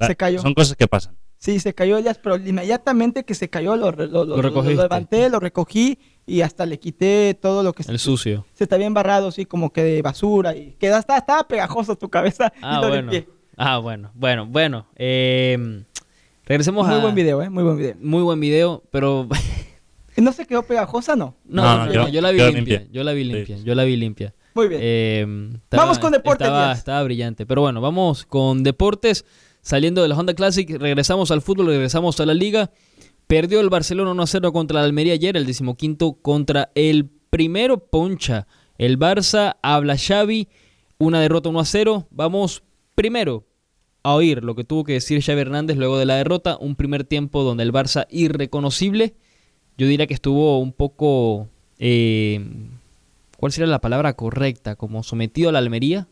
[0.00, 0.40] Se cayó.
[0.40, 1.16] Son cosas que pasan.
[1.38, 5.98] Sí, se cayó Elías, pero inmediatamente que se cayó lo, lo, lo- levanté, lo recogí
[6.24, 8.46] y hasta le quité todo lo que El sucio.
[8.52, 12.08] se está bien barrado, así como que de basura y queda estaba, estaba pegajoso tu
[12.08, 13.10] cabeza Ah, y lo bueno.
[13.10, 13.28] limpié.
[13.56, 14.12] Ah, bueno.
[14.14, 14.86] Bueno, bueno.
[14.94, 15.84] Eh,
[16.52, 16.98] regresemos Muy a...
[16.98, 17.48] buen video, ¿eh?
[17.48, 17.94] Muy buen video.
[17.98, 19.26] Muy buen video, pero
[20.18, 21.34] ¿No se quedó pegajosa, no?
[21.46, 22.56] No, No, no, yo la vi limpia.
[22.80, 22.86] limpia.
[22.92, 23.56] Yo la vi limpia.
[23.56, 23.64] sí.
[23.64, 24.34] Yo la vi limpia.
[24.54, 24.80] Muy bien.
[24.84, 25.26] Eh,
[25.70, 27.46] Vamos con deportes, Estaba, estaba brillante.
[27.46, 29.24] Pero bueno, vamos con deportes.
[29.62, 32.70] Saliendo de la Honda Classic, regresamos al fútbol, regresamos a la liga.
[33.26, 38.46] Perdió el Barcelona 1-0 contra el Almería ayer, el decimoquinto contra el primero Poncha.
[38.76, 40.48] El Barça habla Xavi,
[40.98, 42.08] una derrota 1-0.
[42.10, 42.62] Vamos
[42.94, 43.46] primero
[44.02, 46.56] a oír lo que tuvo que decir Xavi Hernández luego de la derrota.
[46.60, 49.14] Un primer tiempo donde el Barça irreconocible.
[49.78, 51.48] Yo diría que estuvo un poco...
[51.78, 52.44] eh,
[53.38, 54.76] ¿Cuál sería la palabra correcta?
[54.76, 56.06] Como sometido a la Almería,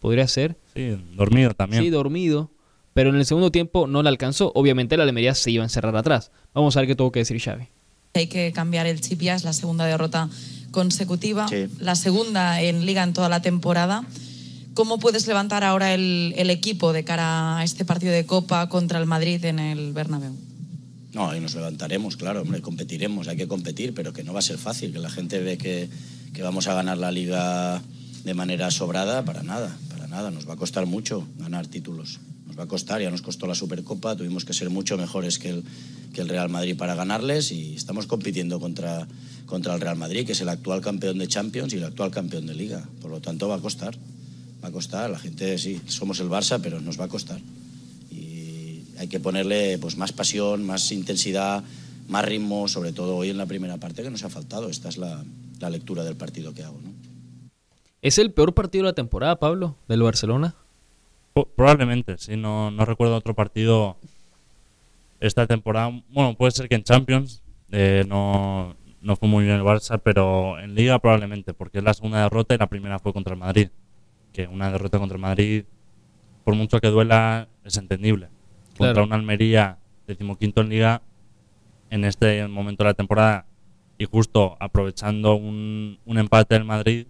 [0.00, 0.56] podría ser.
[0.74, 1.82] Sí, dormido también.
[1.82, 2.50] Sí, dormido.
[2.94, 4.52] Pero en el segundo tiempo no le alcanzó.
[4.54, 6.30] Obviamente la Almería se iba a encerrar atrás.
[6.54, 7.68] Vamos a ver qué tuvo que decir Xavi.
[8.14, 10.28] Hay que cambiar el chip ya, es la segunda derrota
[10.70, 11.66] consecutiva, Sí.
[11.78, 14.04] la segunda en liga en toda la temporada.
[14.78, 19.00] ¿Cómo puedes levantar ahora el, el equipo de cara a este partido de Copa contra
[19.00, 20.36] el Madrid en el Bernabéu?
[21.12, 24.42] No, y nos levantaremos, claro, hombre, competiremos, hay que competir, pero que no va a
[24.42, 25.90] ser fácil, que la gente ve que,
[26.32, 27.82] que vamos a ganar la liga
[28.22, 32.56] de manera sobrada, para nada, para nada, nos va a costar mucho ganar títulos, nos
[32.56, 35.64] va a costar, ya nos costó la Supercopa, tuvimos que ser mucho mejores que el,
[36.12, 39.08] que el Real Madrid para ganarles y estamos compitiendo contra,
[39.44, 42.46] contra el Real Madrid, que es el actual campeón de Champions y el actual campeón
[42.46, 43.98] de liga, por lo tanto va a costar,
[44.62, 47.40] va a costar, la gente sí, somos el Barça, pero nos va a costar
[48.10, 51.62] y hay que ponerle pues más pasión, más intensidad,
[52.08, 54.68] más ritmo, sobre todo hoy en la primera parte que nos ha faltado.
[54.68, 55.22] Esta es la,
[55.60, 56.80] la lectura del partido que hago.
[56.82, 56.90] ¿no?
[58.02, 60.54] ¿Es el peor partido de la temporada, Pablo, del Barcelona?
[61.56, 63.96] Probablemente, sí, no, no recuerdo otro partido
[65.20, 66.02] esta temporada.
[66.10, 70.58] Bueno, puede ser que en Champions eh, no, no fue muy bien el Barça, pero
[70.58, 73.68] en Liga probablemente, porque es la segunda derrota y la primera fue contra el Madrid.
[74.38, 75.64] Que una derrota contra el Madrid,
[76.44, 78.28] por mucho que duela, es entendible.
[78.76, 79.06] Contra Claro.
[79.08, 81.02] una Almería decimoquinto en Liga,
[81.90, 83.46] en este momento de la temporada,
[83.98, 87.08] y justo aprovechando un, un empate del Madrid,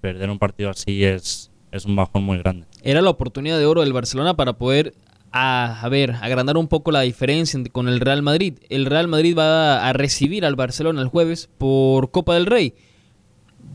[0.00, 2.66] perder un partido así es, es un bajón muy grande.
[2.82, 4.94] Era la oportunidad de oro del Barcelona para poder,
[5.32, 8.54] a, a ver, agrandar un poco la diferencia en- con el Real Madrid.
[8.70, 12.72] El Real Madrid va a recibir al Barcelona el jueves por Copa del Rey.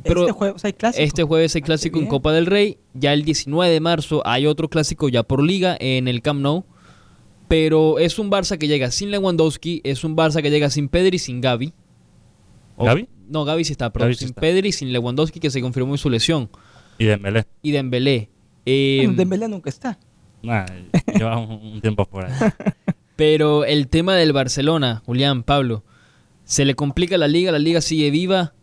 [0.06, 1.04] Pero este jueves hay clásico.
[1.04, 2.08] Este jueves hay Ah, clásico en.
[2.08, 2.78] Copa del Rey.
[2.94, 6.64] Ya el 19 de marzo hay otro clásico ya por liga en el Camp Nou.
[7.48, 11.18] Pero es un Barça que llega sin Lewandowski, es un Barça que llega sin Pedri
[11.18, 11.74] y sin Gavi.
[12.76, 13.08] O- ¿Gavi?
[13.28, 14.42] No, Gavi sí está, pero sí sin está.
[14.42, 16.50] Pedri y sin Lewandowski que se confirmó su lesión.
[16.98, 17.46] Y Dembélé.
[17.62, 18.30] Y Dembélé.
[18.66, 20.00] Eh, Bueno, Dembélé nunca está.
[20.42, 20.66] Nah,
[21.16, 22.30] lleva un, un tiempo fuera.
[23.16, 25.84] Pero el tema del Barcelona, Julián, Pablo,
[26.46, 28.55] se le complica la liga, la liga sigue viva.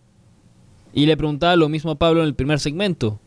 [0.92, 3.18] Y le preguntaba lo mismo a Pablo en el primer segmento.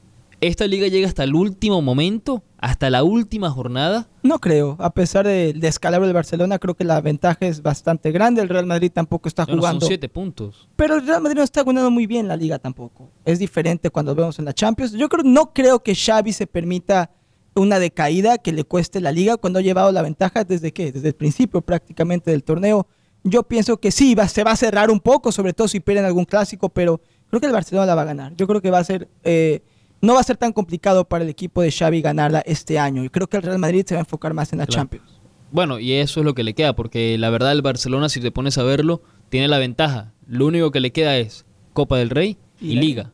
[0.42, 2.44] ¿Esta liga llega hasta el último momento?
[2.58, 4.08] ¿Hasta la última jornada?
[4.22, 4.76] No creo.
[4.80, 8.42] A pesar del descalabro del Barcelona, creo que la ventaja es bastante grande.
[8.42, 9.82] El Real Madrid tampoco está jugando.
[9.82, 10.68] son siete puntos.
[10.76, 13.10] Pero el Real Madrid no está jugando muy bien la liga tampoco.
[13.24, 14.92] Es diferente cuando vemos en la Champions.
[14.92, 17.12] Yo creo, no creo que Xavi se permita
[17.56, 20.92] una decaída que le cueste la liga cuando ha llevado la ventaja desde qué?
[20.92, 22.88] Desde el principio prácticamente del torneo.
[23.24, 26.06] Yo pienso que sí, va, se va a cerrar un poco, sobre todo si pierden
[26.06, 27.02] algún clásico, pero
[27.40, 28.36] creo que el Barcelona la va a ganar.
[28.36, 29.62] Yo creo que va a ser, eh,
[30.02, 33.04] no va a ser tan complicado para el equipo de Xavi ganarla este año.
[33.04, 34.82] Y creo que el Real Madrid se va a enfocar más en la Claro.
[34.82, 35.22] Champions.
[35.52, 38.32] Bueno, y eso es lo que le queda, porque la verdad el Barcelona, si te
[38.32, 40.14] pones a verlo, tiene la ventaja.
[40.28, 43.12] Lo único que le queda es Copa del Rey y, Y la- Liga.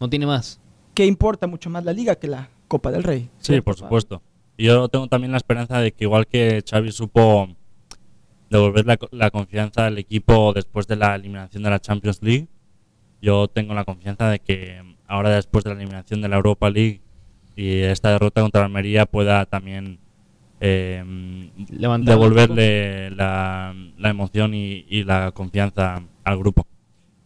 [0.00, 0.60] No tiene más.
[0.94, 3.30] Que importa mucho más la liga que la Copa del Rey.
[3.38, 4.22] Sí, ¿cierto, por supuesto.
[4.56, 7.48] Y yo tengo también la esperanza de que igual que Xavi supo
[8.50, 12.48] devolver la, la confianza al equipo después de la eliminación de la Champions League,
[13.24, 17.00] yo tengo la confianza de que ahora después de la eliminación de la Europa League
[17.56, 19.98] y esta derrota contra la Almería pueda también
[20.60, 26.66] eh, un devolverle la, la emoción y, y la confianza al grupo.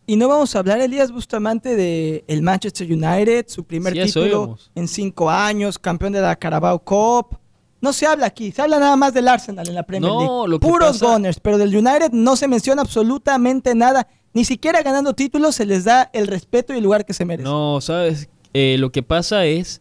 [0.07, 4.57] Y no vamos a hablar, Elías Bustamante, de el Manchester United, su primer Sí, título
[4.75, 7.39] en cinco años, campeón de la Carabao Cup.
[7.81, 10.51] No se habla aquí, se habla nada más del Arsenal en la Premier No, League.
[10.51, 14.09] lo que Puros pasa- Gunners, pero del United no se menciona absolutamente nada.
[14.35, 17.51] Ni siquiera ganando títulos se les da el respeto y el lugar que se merecen.
[17.51, 19.81] No, sabes, Eh, lo que pasa es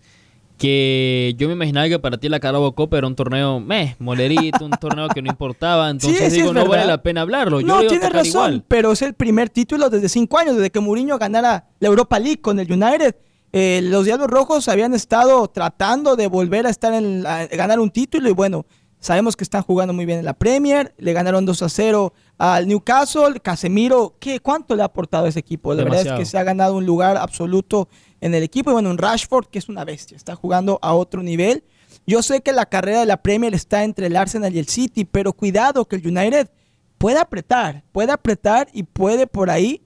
[0.58, 4.66] que yo me imaginaba que para ti la Carabao Copa era un torneo, meh, molerito,
[4.66, 5.90] un torneo que no importaba.
[5.92, 7.62] Entonces Sí, sí, digo, no vale la pena hablarlo.
[7.62, 8.64] Yo no, tienes razón, igual.
[8.68, 12.42] pero es el primer título desde cinco años, desde que Mourinho ganara la Europa League
[12.42, 13.16] con el United.
[13.54, 17.90] Eh, los Diablos Rojos habían estado tratando de volver a estar en la- ganar un
[17.92, 18.66] título y bueno,
[19.08, 22.68] sabemos que están jugando muy bien en la Premier, le ganaron 2 a 0 al
[22.68, 25.74] Newcastle, Casemiro, ¿qué, ¿cuánto le ha aportado a ese equipo?
[25.74, 27.88] La verdad es que se ha ganado un lugar absoluto
[28.22, 31.24] en el equipo y bueno, un Rashford que es una bestia, está jugando a otro
[31.24, 31.64] nivel.
[32.06, 35.06] Yo sé que la carrera de la Premier está entre el Arsenal y el City,
[35.06, 36.50] pero cuidado que el United
[36.98, 39.82] puede apretar, puede apretar y puede por ahí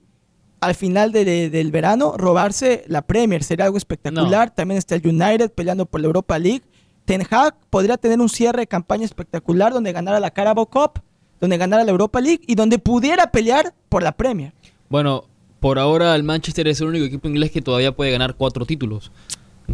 [0.60, 3.42] al final de- de- del verano robarse la Premier.
[3.42, 4.50] Sería algo espectacular.
[4.54, 6.62] También está el United peleando por la Europa League.
[7.04, 11.00] Ten Hag podría tener un cierre de campaña espectacular donde ganara la Carabao Cup,
[11.40, 14.52] donde ganara la Europa League y donde pudiera pelear por la Premier.
[14.88, 15.24] Bueno,
[15.60, 19.10] por ahora el Manchester es el único equipo inglés que todavía puede ganar cuatro títulos.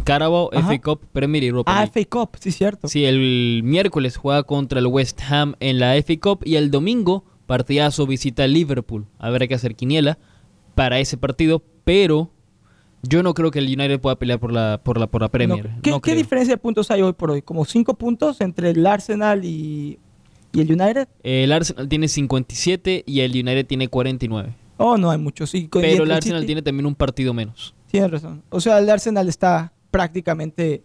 [0.03, 0.67] Carabao, Ajá.
[0.67, 1.91] FA Cup, Premier y Europa Ah, League.
[1.93, 2.87] FA Cup, sí, cierto.
[2.87, 7.25] Sí, el miércoles juega contra el West Ham en la FA Cup y el domingo
[7.47, 9.07] partidazo visita Liverpool.
[9.17, 10.17] Habrá que hacer quiniela
[10.75, 12.29] para ese partido, pero
[13.03, 15.31] yo no creo que el United pueda pelear por la por la por la No,
[15.31, 15.69] Premier.
[15.81, 17.41] ¿Qué, No qué diferencia de puntos hay hoy por hoy?
[17.41, 19.99] ¿Como cinco puntos entre el Arsenal y,
[20.51, 21.07] y el United?
[21.23, 24.53] El Arsenal tiene 57 y el United tiene 49.
[24.77, 25.45] Oh, no hay mucho.
[25.47, 27.73] Sí, Pero el Arsenal City- tiene también un partido menos.
[27.91, 28.43] Tienes razón.
[28.49, 30.83] O sea, el Arsenal está prácticamente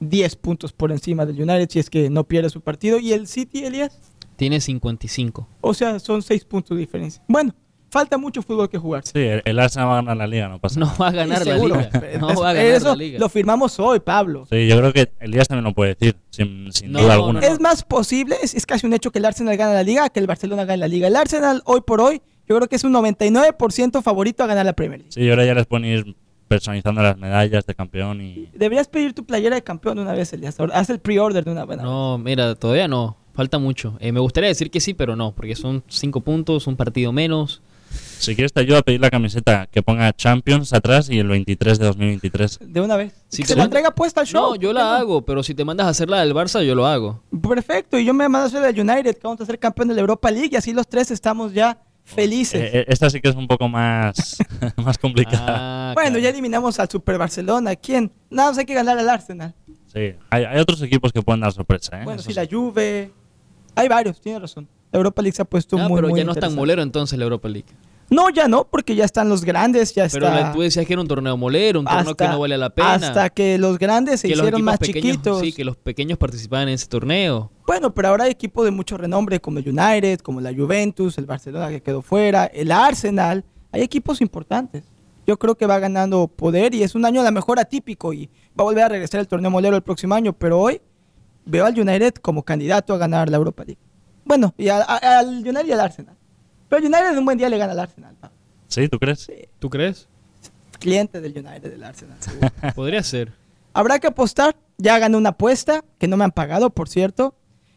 [0.00, 2.98] 10 puntos por encima del United si es que no pierde su partido.
[2.98, 3.98] ¿Y el City, Elias?
[4.36, 5.46] Tiene 55.
[5.60, 7.22] O sea, son 6 puntos de diferencia.
[7.28, 7.54] Bueno,
[7.92, 9.12] falta mucho fútbol que jugarse.
[9.12, 10.98] Sí, el, el Arsenal va a ganar la liga, no pasa No nada.
[10.98, 11.76] va a ganar Sí, la seguro.
[11.76, 12.00] liga.
[12.18, 13.18] No va a ganar Eso la liga.
[13.20, 14.46] lo firmamos hoy, Pablo.
[14.50, 17.40] Sí, yo creo que Elías también lo puede decir, sin, sin No, duda no, alguna.
[17.40, 17.46] no.
[17.46, 20.18] Es más posible, es, es casi un hecho que el Arsenal gane la liga que
[20.20, 21.06] el Barcelona gane la liga.
[21.06, 24.72] El Arsenal, hoy por hoy, yo creo que es un 99% favorito a ganar la
[24.72, 25.12] Premier League.
[25.12, 26.16] Sí, ahora ya les pueden ir
[26.48, 28.48] personalizando las medallas de campeón y...
[28.52, 30.58] Deberías pedir tu playera de campeón de una vez, Elias.
[30.60, 31.90] Ahora, Haz el pre-order de una buena vez.
[31.90, 33.16] No, mira, todavía no.
[33.34, 33.96] Falta mucho.
[34.00, 37.62] Eh, me gustaría decir que sí, pero no, porque son 5 puntos, un partido menos.
[38.22, 41.78] Si quieres te ayudo a pedir la camiseta que ponga Champions atrás y el 23
[41.78, 42.60] de 2023.
[42.62, 43.12] De una vez.
[43.28, 44.40] Si Se te la manda- entrega puesta al show.
[44.50, 44.90] No, yo ¿por qué la no?
[44.96, 47.20] hago, pero si te mandas a hacer la del Barça, yo lo hago.
[47.48, 49.94] Perfecto, y yo me mando a hacer la United, que vamos a ser campeón de
[49.94, 52.60] la Europa League, y así los tres estamos ya felices.
[52.62, 54.38] Eh, eh, esta sí que es un poco más,
[54.76, 55.90] más complicada.
[55.90, 56.22] Ah, bueno, claro.
[56.22, 57.74] ya eliminamos al Super Barcelona.
[57.76, 58.12] ¿Quién?
[58.30, 59.54] Nada más hay que ganar al Arsenal.
[59.92, 62.04] Sí, hay, hay otros equipos que pueden dar sorpresa, ¿eh?
[62.04, 62.40] bueno, Eso sí, sí.
[62.40, 63.10] la Juve.
[63.74, 64.68] Hay varios, tiene razón.
[64.92, 66.82] La Europa League se ha puesto Ah, muy, pero muy ya no es tan molero
[66.82, 67.66] entonces la Europa League.
[68.12, 70.40] No, ya no, porque ya están los grandes, ya Pero está.
[70.40, 72.92] la- tú decías que era un torneo molero, un torneo que no vale la pena.
[72.94, 75.40] Hasta que los grandes se que hicieron más pequeños, chiquitos.
[75.40, 77.50] Sí, que los pequeños participaban en ese torneo.
[77.66, 81.24] Bueno, pero ahora hay equipos de mucho renombre como el United, como la Juventus, el
[81.26, 83.44] Barcelona que quedó fuera, el Arsenal.
[83.72, 84.84] Hay equipos importantes.
[85.26, 88.26] Yo creo que va ganando poder y es un año a lo mejor atípico y
[88.58, 90.80] va a volver a regresar el torneo molero el próximo año, pero hoy
[91.46, 93.80] veo al United como candidato a ganar la Europa League.
[94.24, 96.16] Bueno, y a- a- al United y al Arsenal.
[96.72, 98.16] Pero el United en un buen día le gana al Arsenal.
[98.22, 98.30] ¿no?
[98.66, 98.88] ¿Sí?
[98.88, 99.30] ¿Tú crees?
[99.58, 100.08] ¿Tú crees?
[100.78, 102.16] Cliente del United del Arsenal.
[102.18, 102.48] seguro.
[102.74, 103.30] Podría ser.
[103.74, 104.56] Habrá que apostar.
[104.78, 107.34] Ya gané una apuesta que no me han pagado, por cierto.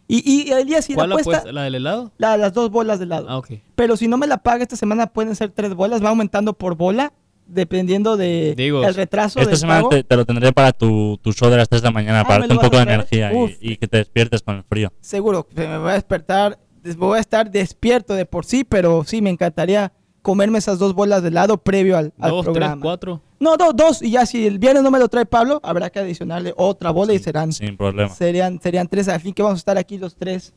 [0.07, 1.51] Y, y Elías, si la ¿Cuál la apuesta, apuesta?
[1.51, 2.13] ¿La del helado?
[2.17, 3.27] la- las dos bolas de lado.
[3.29, 3.49] Ah, ok.
[3.75, 6.75] Pero si no me la paga esta semana pueden ser tres bolas, va aumentando por
[6.77, 7.11] bola,
[7.47, 9.89] dependiendo de Digo, el retraso Esta del semana pago.
[9.89, 12.23] te, te lo tendré para tu, tu show de las 3 de la mañana, Ah,
[12.27, 14.91] para ¿me darte un poco de energía y, y que te despiertes con el frío.
[15.01, 16.64] Seguro, que me voy a despertar, des-
[16.97, 21.21] voy a estar despierto de por sí, pero sí, me encantaría comerme esas dos bolas
[21.21, 22.81] de helado previo al, al Dos, tres, programa.
[22.81, 23.21] cuatro.
[23.39, 25.99] No, do- dos, y ya si el viernes no me lo trae Pablo, habrá que
[25.99, 28.09] adicionarle otra bola y serán, Sin problema.
[28.09, 30.53] serían, serían tres, al fin que vamos a estar aquí los tres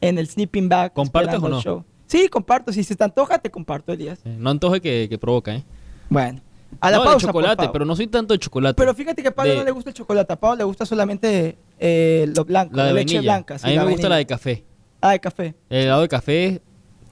[0.00, 0.92] en el sleeping bag.
[0.92, 1.60] ¿Compartes o no?
[1.60, 1.84] show.
[2.06, 4.20] Sí, comparto, si se te antoja, te comparto, Elías.
[4.24, 5.64] Eh, No antoje que, que provoca, ¿eh?
[6.08, 6.40] Bueno,
[6.80, 7.72] a la no, de pausa, por chocolate, favor.
[7.72, 8.74] pero no soy tanto de chocolate.
[8.76, 10.86] Pero fíjate que a Pablo De- no le gusta el chocolate, a Pablo le gusta
[10.86, 13.58] solamente eh, lo blanco, la de leche blanca.
[13.58, 14.64] sí, a mí me gusta la de café.
[15.00, 15.54] Ah, de café.
[15.68, 16.62] El helado de café,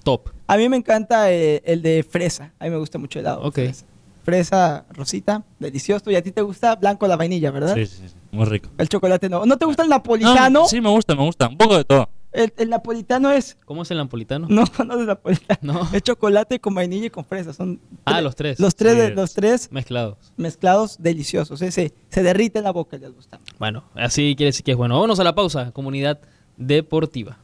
[0.04, 0.28] top.
[0.46, 3.42] A mí me encanta eh, el de fresa, a mí me gusta mucho el helado.
[3.42, 3.54] de Ok.
[3.54, 3.84] Fresa.
[4.24, 6.10] Fresa rosita, delicioso.
[6.10, 7.74] Y a ti te gusta blanco la vainilla, ¿verdad?
[7.74, 8.68] Sí, sí, sí, muy rico.
[8.76, 9.46] El chocolate no.
[9.46, 10.60] ¿No te gusta el napolitano?
[10.62, 11.48] No, sí, me gusta, me gusta.
[11.48, 12.10] Un poco de todo.
[12.30, 13.56] El, el napolitano es...
[13.64, 14.46] ¿Cómo es el napolitano?
[14.50, 15.58] No, no es napolitano.
[15.72, 15.88] No.
[15.94, 17.54] Es chocolate con vainilla y con fresa.
[17.54, 18.60] Son Ah, los tres.
[18.60, 20.18] Los tres, de- los tres Mezclados.
[20.36, 21.62] mezclados deliciosos.
[21.62, 23.40] Ese se derrite en la boca, les gusta.
[23.58, 24.96] Bueno, así quiere decir que es bueno.
[24.96, 26.20] Vámonos a la pausa, comunidad
[26.58, 27.38] deportiva.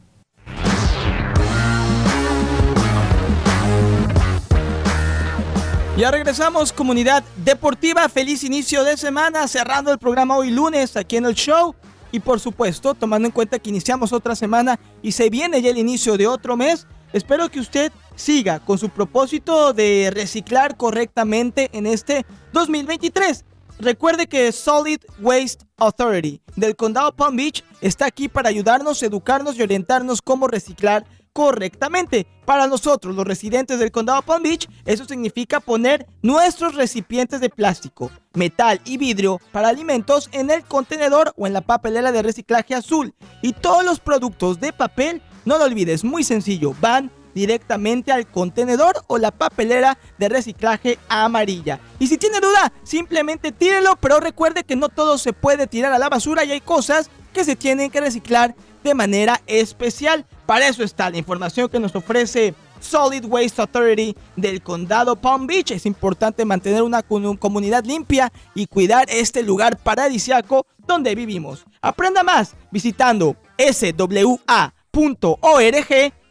[5.97, 8.09] Ya regresamos, comunidad deportiva.
[8.09, 11.73] Feliz inicio de semana, cerrando el programa hoy lunes aquí en el show.
[12.11, 15.77] Y por supuesto, tomando en cuenta que iniciamos otra semana y se viene ya el
[15.77, 21.87] inicio de otro mes, espero que usted siga con su propósito de reciclar correctamente en
[21.87, 23.45] este 2023.
[23.79, 29.63] Recuerde que Solid Waste Authority del condado Palm Beach está aquí para ayudarnos, educarnos y
[29.63, 32.25] orientarnos cómo reciclar correctamente.
[32.45, 38.09] Para nosotros, los residentes del condado Palm Beach, eso significa poner nuestros recipientes de plástico,
[38.33, 43.13] metal y vidrio para alimentos en el contenedor o en la papelera de reciclaje azul.
[43.41, 49.03] Y todos los productos de papel, no lo olvides, muy sencillo, van directamente al contenedor
[49.07, 51.81] o la papelera de reciclaje amarilla.
[51.99, 55.99] Y si tiene duda, simplemente tírelo, pero recuerde que no todo se puede tirar a
[55.99, 60.25] la basura y hay cosas que se tienen que reciclar de manera especial.
[60.45, 65.71] Para eso está la información que nos ofrece Solid Waste Authority del condado Palm Beach.
[65.71, 71.65] Es importante mantener una comunidad limpia y cuidar este lugar paradisiaco donde vivimos.
[71.81, 74.63] Aprenda más visitando swa.org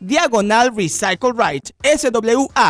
[0.01, 1.71] diagonal recycle right.
[1.99, 2.65] swa.org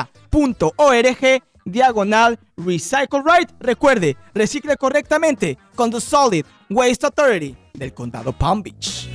[1.67, 3.51] diagonal recycle right.
[3.61, 9.09] Recuerde, recicle correctamente con The Solid Waste Authority del condado Palm Beach.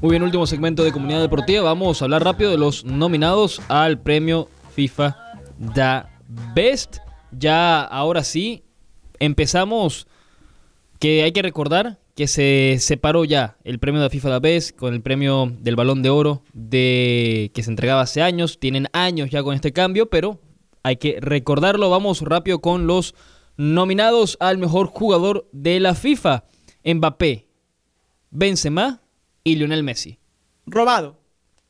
[0.00, 1.62] Muy bien, último segmento de Comunidad Deportiva.
[1.62, 5.16] Vamos a hablar rápido de los nominados al premio FIFA
[5.74, 6.02] The
[6.54, 6.98] Best.
[7.32, 8.62] Ya ahora sí,
[9.18, 10.06] empezamos
[11.00, 14.94] que hay que recordar que se separó ya el premio de FIFA The Best con
[14.94, 18.60] el premio del Balón de Oro de que se entregaba hace años.
[18.60, 20.38] Tienen años ya con este cambio, pero
[20.84, 21.90] hay que recordarlo.
[21.90, 23.16] Vamos rápido con los
[23.56, 26.44] nominados al mejor jugador de la FIFA.
[26.84, 27.48] Mbappé,
[28.30, 29.00] Benzema
[29.52, 30.18] y Lionel Messi.
[30.66, 31.16] Robado,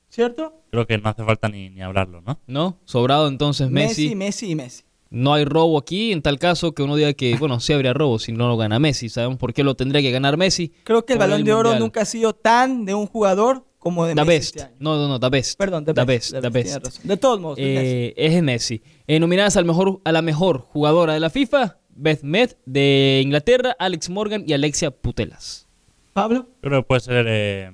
[0.09, 0.55] ¿cierto?
[0.71, 2.41] Creo que no hace falta ni, ni hablarlo, ¿no?
[2.47, 2.79] ¿No?
[2.85, 4.03] Sobrado entonces Messi.
[4.05, 4.83] Messi, Messi y Messi.
[5.11, 8.19] No hay robo aquí, en tal caso que uno diga que, bueno, sí habría robo
[8.19, 9.09] si no lo gana Messi.
[9.09, 10.73] Sabemos por qué lo tendría que ganar Messi.
[10.85, 11.81] Creo que el balón de oro Mundial.
[11.81, 14.29] nunca ha sido tan de un jugador como de The Messi.
[14.29, 14.57] best.
[14.57, 14.77] este año.
[14.81, 15.57] No, no, no, the best.
[15.59, 16.43] Perdón, The The best, best.
[16.43, 17.07] The best, razón.
[17.07, 17.87] De todos modos, es Messi.
[17.87, 18.83] Eh, es Messi.
[19.07, 23.75] Eh, nominadas al mejor, a la mejor jugadora de la FIFA, Beth Med de Inglaterra,
[23.79, 25.68] Alex Morgan y Alexia Putelas.
[26.13, 27.71] Pablo, Creo que puede ser eh,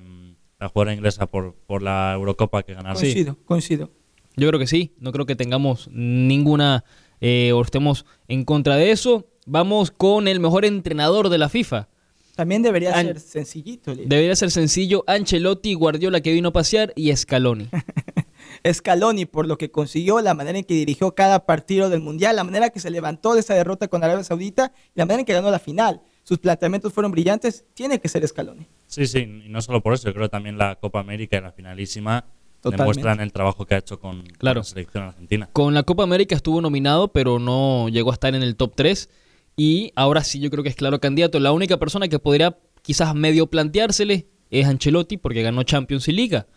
[0.59, 2.99] la jugadora inglesa por, por la Eurocopa que ganaron.
[3.01, 3.89] coincido, coincido.
[4.35, 6.83] Yo creo que sí, no creo que tengamos ninguna
[7.21, 9.25] eh, o estemos en contra de eso.
[9.45, 11.87] Vamos con el mejor entrenador de la FIFA.
[12.35, 13.93] También debería An- ser sencillito.
[13.95, 14.07] Lili.
[14.07, 17.69] Debería ser sencillo, Ancelotti, Guardiola que vino a pasear y Scaloni.
[18.73, 22.43] Scaloni por lo que consiguió, la manera en que dirigió cada partido del Mundial, la
[22.43, 25.33] manera que se levantó de esa derrota con Arabia Saudita y la manera en que
[25.33, 26.01] ganó la final.
[26.25, 28.67] Sus planteamientos fueron brillantes, tiene que ser Scaloni.
[28.87, 31.41] Sí, sí, y no solo por eso, yo creo que también la Copa América y
[31.41, 32.25] la finalísima
[32.61, 32.81] Totalmente.
[32.81, 35.47] demuestran el trabajo que ha hecho con, con la selección argentina.
[35.53, 39.07] Con la Copa América estuvo nominado, pero no llegó a estar en el top 3.
[39.55, 41.39] Y ahora sí yo creo que es claro candidato.
[41.39, 46.47] La única persona que podría quizás medio planteársele es Ancelotti, porque ganó Champions y Liga.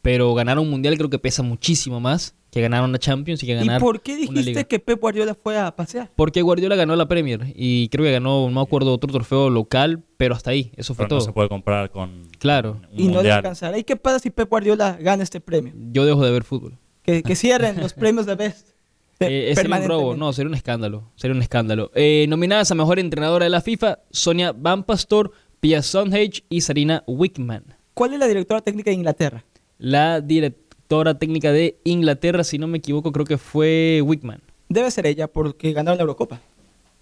[0.00, 3.54] Pero ganar un Mundial creo que pesa muchísimo más que ganar una Champions y que
[3.54, 4.64] ganar ¿Y por qué una dijiste Liga.
[4.64, 6.10] que Pep Guardiola fue a pasear?
[6.16, 10.02] Porque Guardiola ganó la Premier y creo que ganó, no me acuerdo, otro trofeo local,
[10.16, 11.26] pero hasta ahí, eso fue Pero no todo.
[11.26, 12.80] se puede comparar con Claro.
[12.92, 13.36] un Y no mundial.
[13.36, 13.78] descansará.
[13.78, 15.72] ¿Y qué pasa si Pep Guardiola gana este premio?
[15.92, 16.76] Yo dejo de ver fútbol.
[17.02, 18.68] Que, que cierren los premios de Best.
[19.22, 21.12] Eh, sería un robo, no, sería un escándalo.
[21.14, 21.90] Sería un escándalo.
[21.94, 27.04] Eh, nominadas a mejor entrenadora de la FIFA, Sonia Van Pastor, Pia Sondhage y Sarina
[27.06, 27.64] Wickman.
[27.92, 29.44] ¿Cuál es la directora técnica de Inglaterra?
[29.76, 30.69] La directora
[31.18, 34.40] técnica de Inglaterra, si no me equivoco, creo que fue Wickman.
[34.68, 36.40] Debe ser ella porque ganaron la Eurocopa.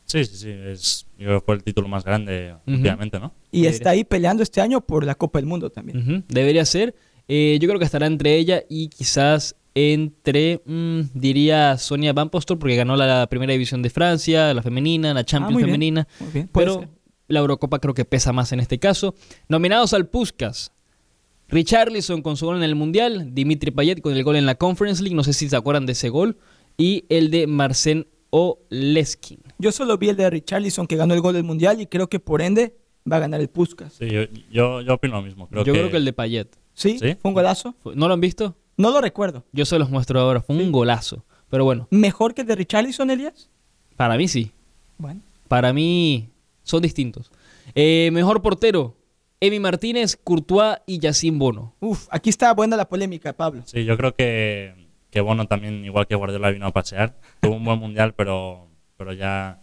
[0.05, 2.77] Sí, sí, sí, es, yo creo que fue el título más grande Ujú.
[2.77, 3.33] últimamente, ¿no?
[3.51, 6.25] Y Debería está ahí peleando este año por la Copa del Mundo también.
[6.29, 6.95] Debería ser.
[7.29, 12.59] Eh, yo creo que estará entre ella y quizás entre, mm, diría Sonia Van Pastor,
[12.59, 16.09] porque ganó la, primera división de Francia, la femenina, la Champions Ah, muy bien, femenina.
[16.21, 16.89] muy bien, Pero ser.
[17.29, 19.15] la Eurocopa creo que pesa más en este caso.
[19.49, 20.73] Nominados al Puskas.
[21.49, 25.03] Richarlison con su gol en el Mundial, Dimitri Payet con el gol en la Conference
[25.03, 26.37] League, no sé si se acuerdan de ese gol,
[26.77, 29.41] y el de Marcen Oleskin.
[29.59, 32.21] Yo solo vi el de Richarlison que ganó el gol del Mundial y creo que
[32.21, 32.77] por ende
[33.11, 33.95] va a ganar el Puskas.
[33.95, 35.49] Sí, yo, yo, yo opino lo mismo.
[35.49, 36.49] Creo Yo que, creo que el de Payet.
[36.75, 36.99] ¿Sí?
[36.99, 37.17] ¿Sí?
[37.21, 37.75] ¿Fue un golazo?
[37.95, 38.55] ¿No lo han visto?
[38.77, 39.45] No lo recuerdo.
[39.53, 41.25] Yo se los muestro ahora, fue un golazo.
[41.51, 43.49] Pero bueno, ¿Mejor que el de Richarlison, Elias?
[43.97, 44.53] para mí sí.
[44.99, 45.23] Bueno.
[45.49, 46.29] Para mí
[46.63, 47.33] son distintos.
[47.75, 48.95] Eh, mejor portero,
[49.41, 51.75] Emi Martínez, Courtois y Yacine Bono.
[51.81, 53.63] Uf, aquí está buena la polémica, Pablo.
[53.67, 54.75] Sí, yo creo que,
[55.11, 57.15] que Bono también, igual que Guardiola, vino a pasear.
[57.41, 59.61] Tuvo un buen mundial, pero, pero ya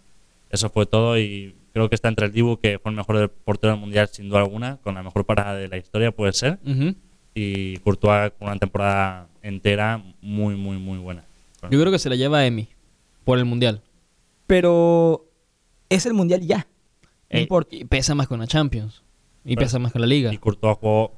[0.50, 1.20] eso fue todo.
[1.20, 4.30] Y creo que está entre el Dibu, que fue el mejor portero del mundial, sin
[4.30, 6.58] duda alguna, con la mejor parada de la historia, puede ser.
[6.66, 6.96] Ujú.
[7.34, 11.26] Y Courtois con una temporada entera muy, muy, muy buena.
[11.70, 12.70] Yo creo que se la lleva Emi
[13.26, 13.82] por el Mundial.
[14.48, 15.26] Pero
[15.90, 16.68] es el Mundial ya.
[17.30, 17.76] No Eh, importa.
[17.76, 19.02] y pesa más con la Champions.
[19.46, 20.34] Y Pero- pesa más con la Liga.
[20.34, 21.12] Y Courtois jugó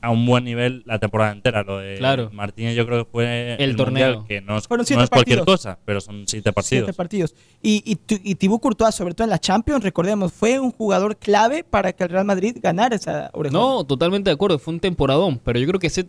[0.00, 1.62] a un buen nivel la temporada entera.
[1.62, 2.30] Lo de Claro.
[2.32, 4.06] Martínez yo creo que fue El torneo.
[4.18, 6.86] Mundial, que no es, Fueron no siete es cualquier cosa, pero son siete partidos.
[6.86, 7.34] Siete partidos.
[7.62, 7.98] Y, y,
[8.30, 12.02] y Thibaut Courtois, sobre todo en la Champions, recordemos, fue un jugador clave para que
[12.04, 13.58] el Real Madrid ganara esa orejona.
[13.60, 14.58] No, totalmente de acuerdo.
[14.58, 15.38] Fue un temporadón.
[15.44, 16.08] Pero yo creo que ese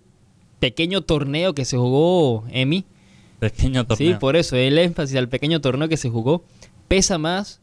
[0.60, 2.86] pequeño torneo que se jugó Emi,
[3.40, 4.14] Pequeño torneo.
[4.14, 6.44] sí, por eso, el énfasis al pequeño torneo que se jugó,
[6.88, 7.62] pesa más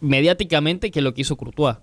[0.00, 1.76] mediáticamente que lo que hizo Courtois.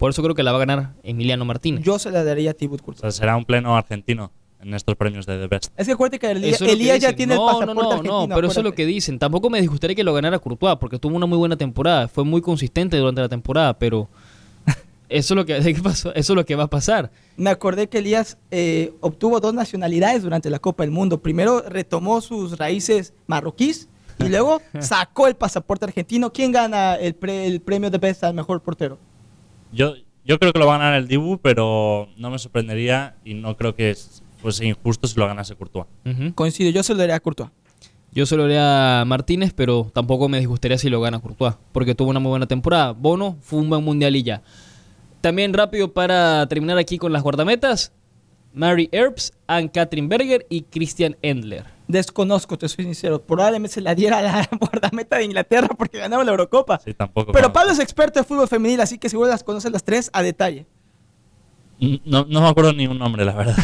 [0.00, 1.84] Por eso creo que la va a ganar Emiliano Martínez.
[1.84, 3.14] Yo se la daría a Thibaut O Courtois.
[3.14, 5.72] sea, será un pleno argentino en estos premios de The Best.
[5.76, 7.16] Es que acuérdate que Elías, que Elías ya dicen.
[7.16, 8.26] tiene no, el pasaporte no, no, argentino.
[8.26, 9.18] no, pero eso es lo que dicen.
[9.20, 12.08] Tampoco me disgustaría que lo ganara Courtois, porque tuvo una muy buena temporada.
[12.08, 14.08] Fue muy consistente durante la temporada, pero
[15.08, 16.14] Eso es lo que, ¿qué pasó?
[16.14, 17.10] Eso es lo que va a pasar.
[17.36, 21.20] Me acordé que Elías eh, obtuvo dos nacionalidades durante la Copa del Mundo.
[21.20, 23.88] Primero retomó sus raíces marroquíes
[24.18, 26.32] y luego sacó el pasaporte argentino.
[26.32, 28.98] ¿Quién gana el, pre- el premio de Best al mejor portero?
[29.72, 29.94] Yo,
[30.24, 33.56] yo creo que lo va a ganar el Dibu, pero no me sorprendería y no
[33.56, 35.86] creo que es- fuese injusto si lo ganase Courtois.
[36.34, 37.50] Coincido, yo se lo daré a Courtois.
[38.12, 41.94] Yo se lo haría a Martínez, pero tampoco me disgustaría si lo gana Courtois, porque
[41.94, 42.92] tuvo una muy buena temporada.
[42.92, 44.42] Bono fue un buen mundial y ya.
[45.20, 47.92] También rápido para terminar aquí con las guardametas.
[48.54, 51.64] Mary Earps, Ann-Katrin Berger y Christian Endler.
[51.90, 53.22] Desconozco, te soy sincero.
[53.22, 56.78] Probablemente se la diera a la guardameta de Inglaterra porque ganaba la Eurocopa.
[56.84, 57.32] Sí, tampoco.
[57.32, 57.52] Pero conozco.
[57.52, 60.66] Pablo es experto en fútbol femenil, así que seguro las conoce las tres a detalle.
[62.04, 63.56] No, no me acuerdo ni un nombre, la verdad.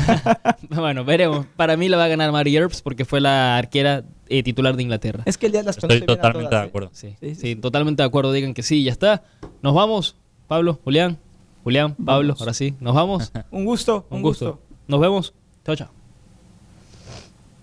[0.70, 1.44] Bueno, veremos.
[1.56, 4.82] Para mí la va a ganar Mary Earps porque fue la arquera eh, titular de
[4.82, 5.22] Inglaterra.
[5.26, 6.68] Es que Elías las conoce Estoy bien a totalmente todas, de ¿eh?
[6.68, 6.90] acuerdo.
[6.92, 7.56] Sí, Sí, sí, sí, sí.
[7.56, 8.32] totalmente de acuerdo.
[8.32, 9.22] Digan que sí, ya está.
[9.62, 10.16] Nos vamos.
[10.48, 11.18] Pablo, Julián,
[11.62, 12.40] Julián, Pablo, Vamos.
[12.40, 12.74] ahora sí.
[12.80, 13.32] Nos vamos.
[13.50, 14.60] Un gusto, Un gusto.
[14.88, 15.34] Nos vemos.
[15.64, 15.95] Chao, chao.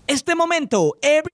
[0.06, 1.33] Este momento, every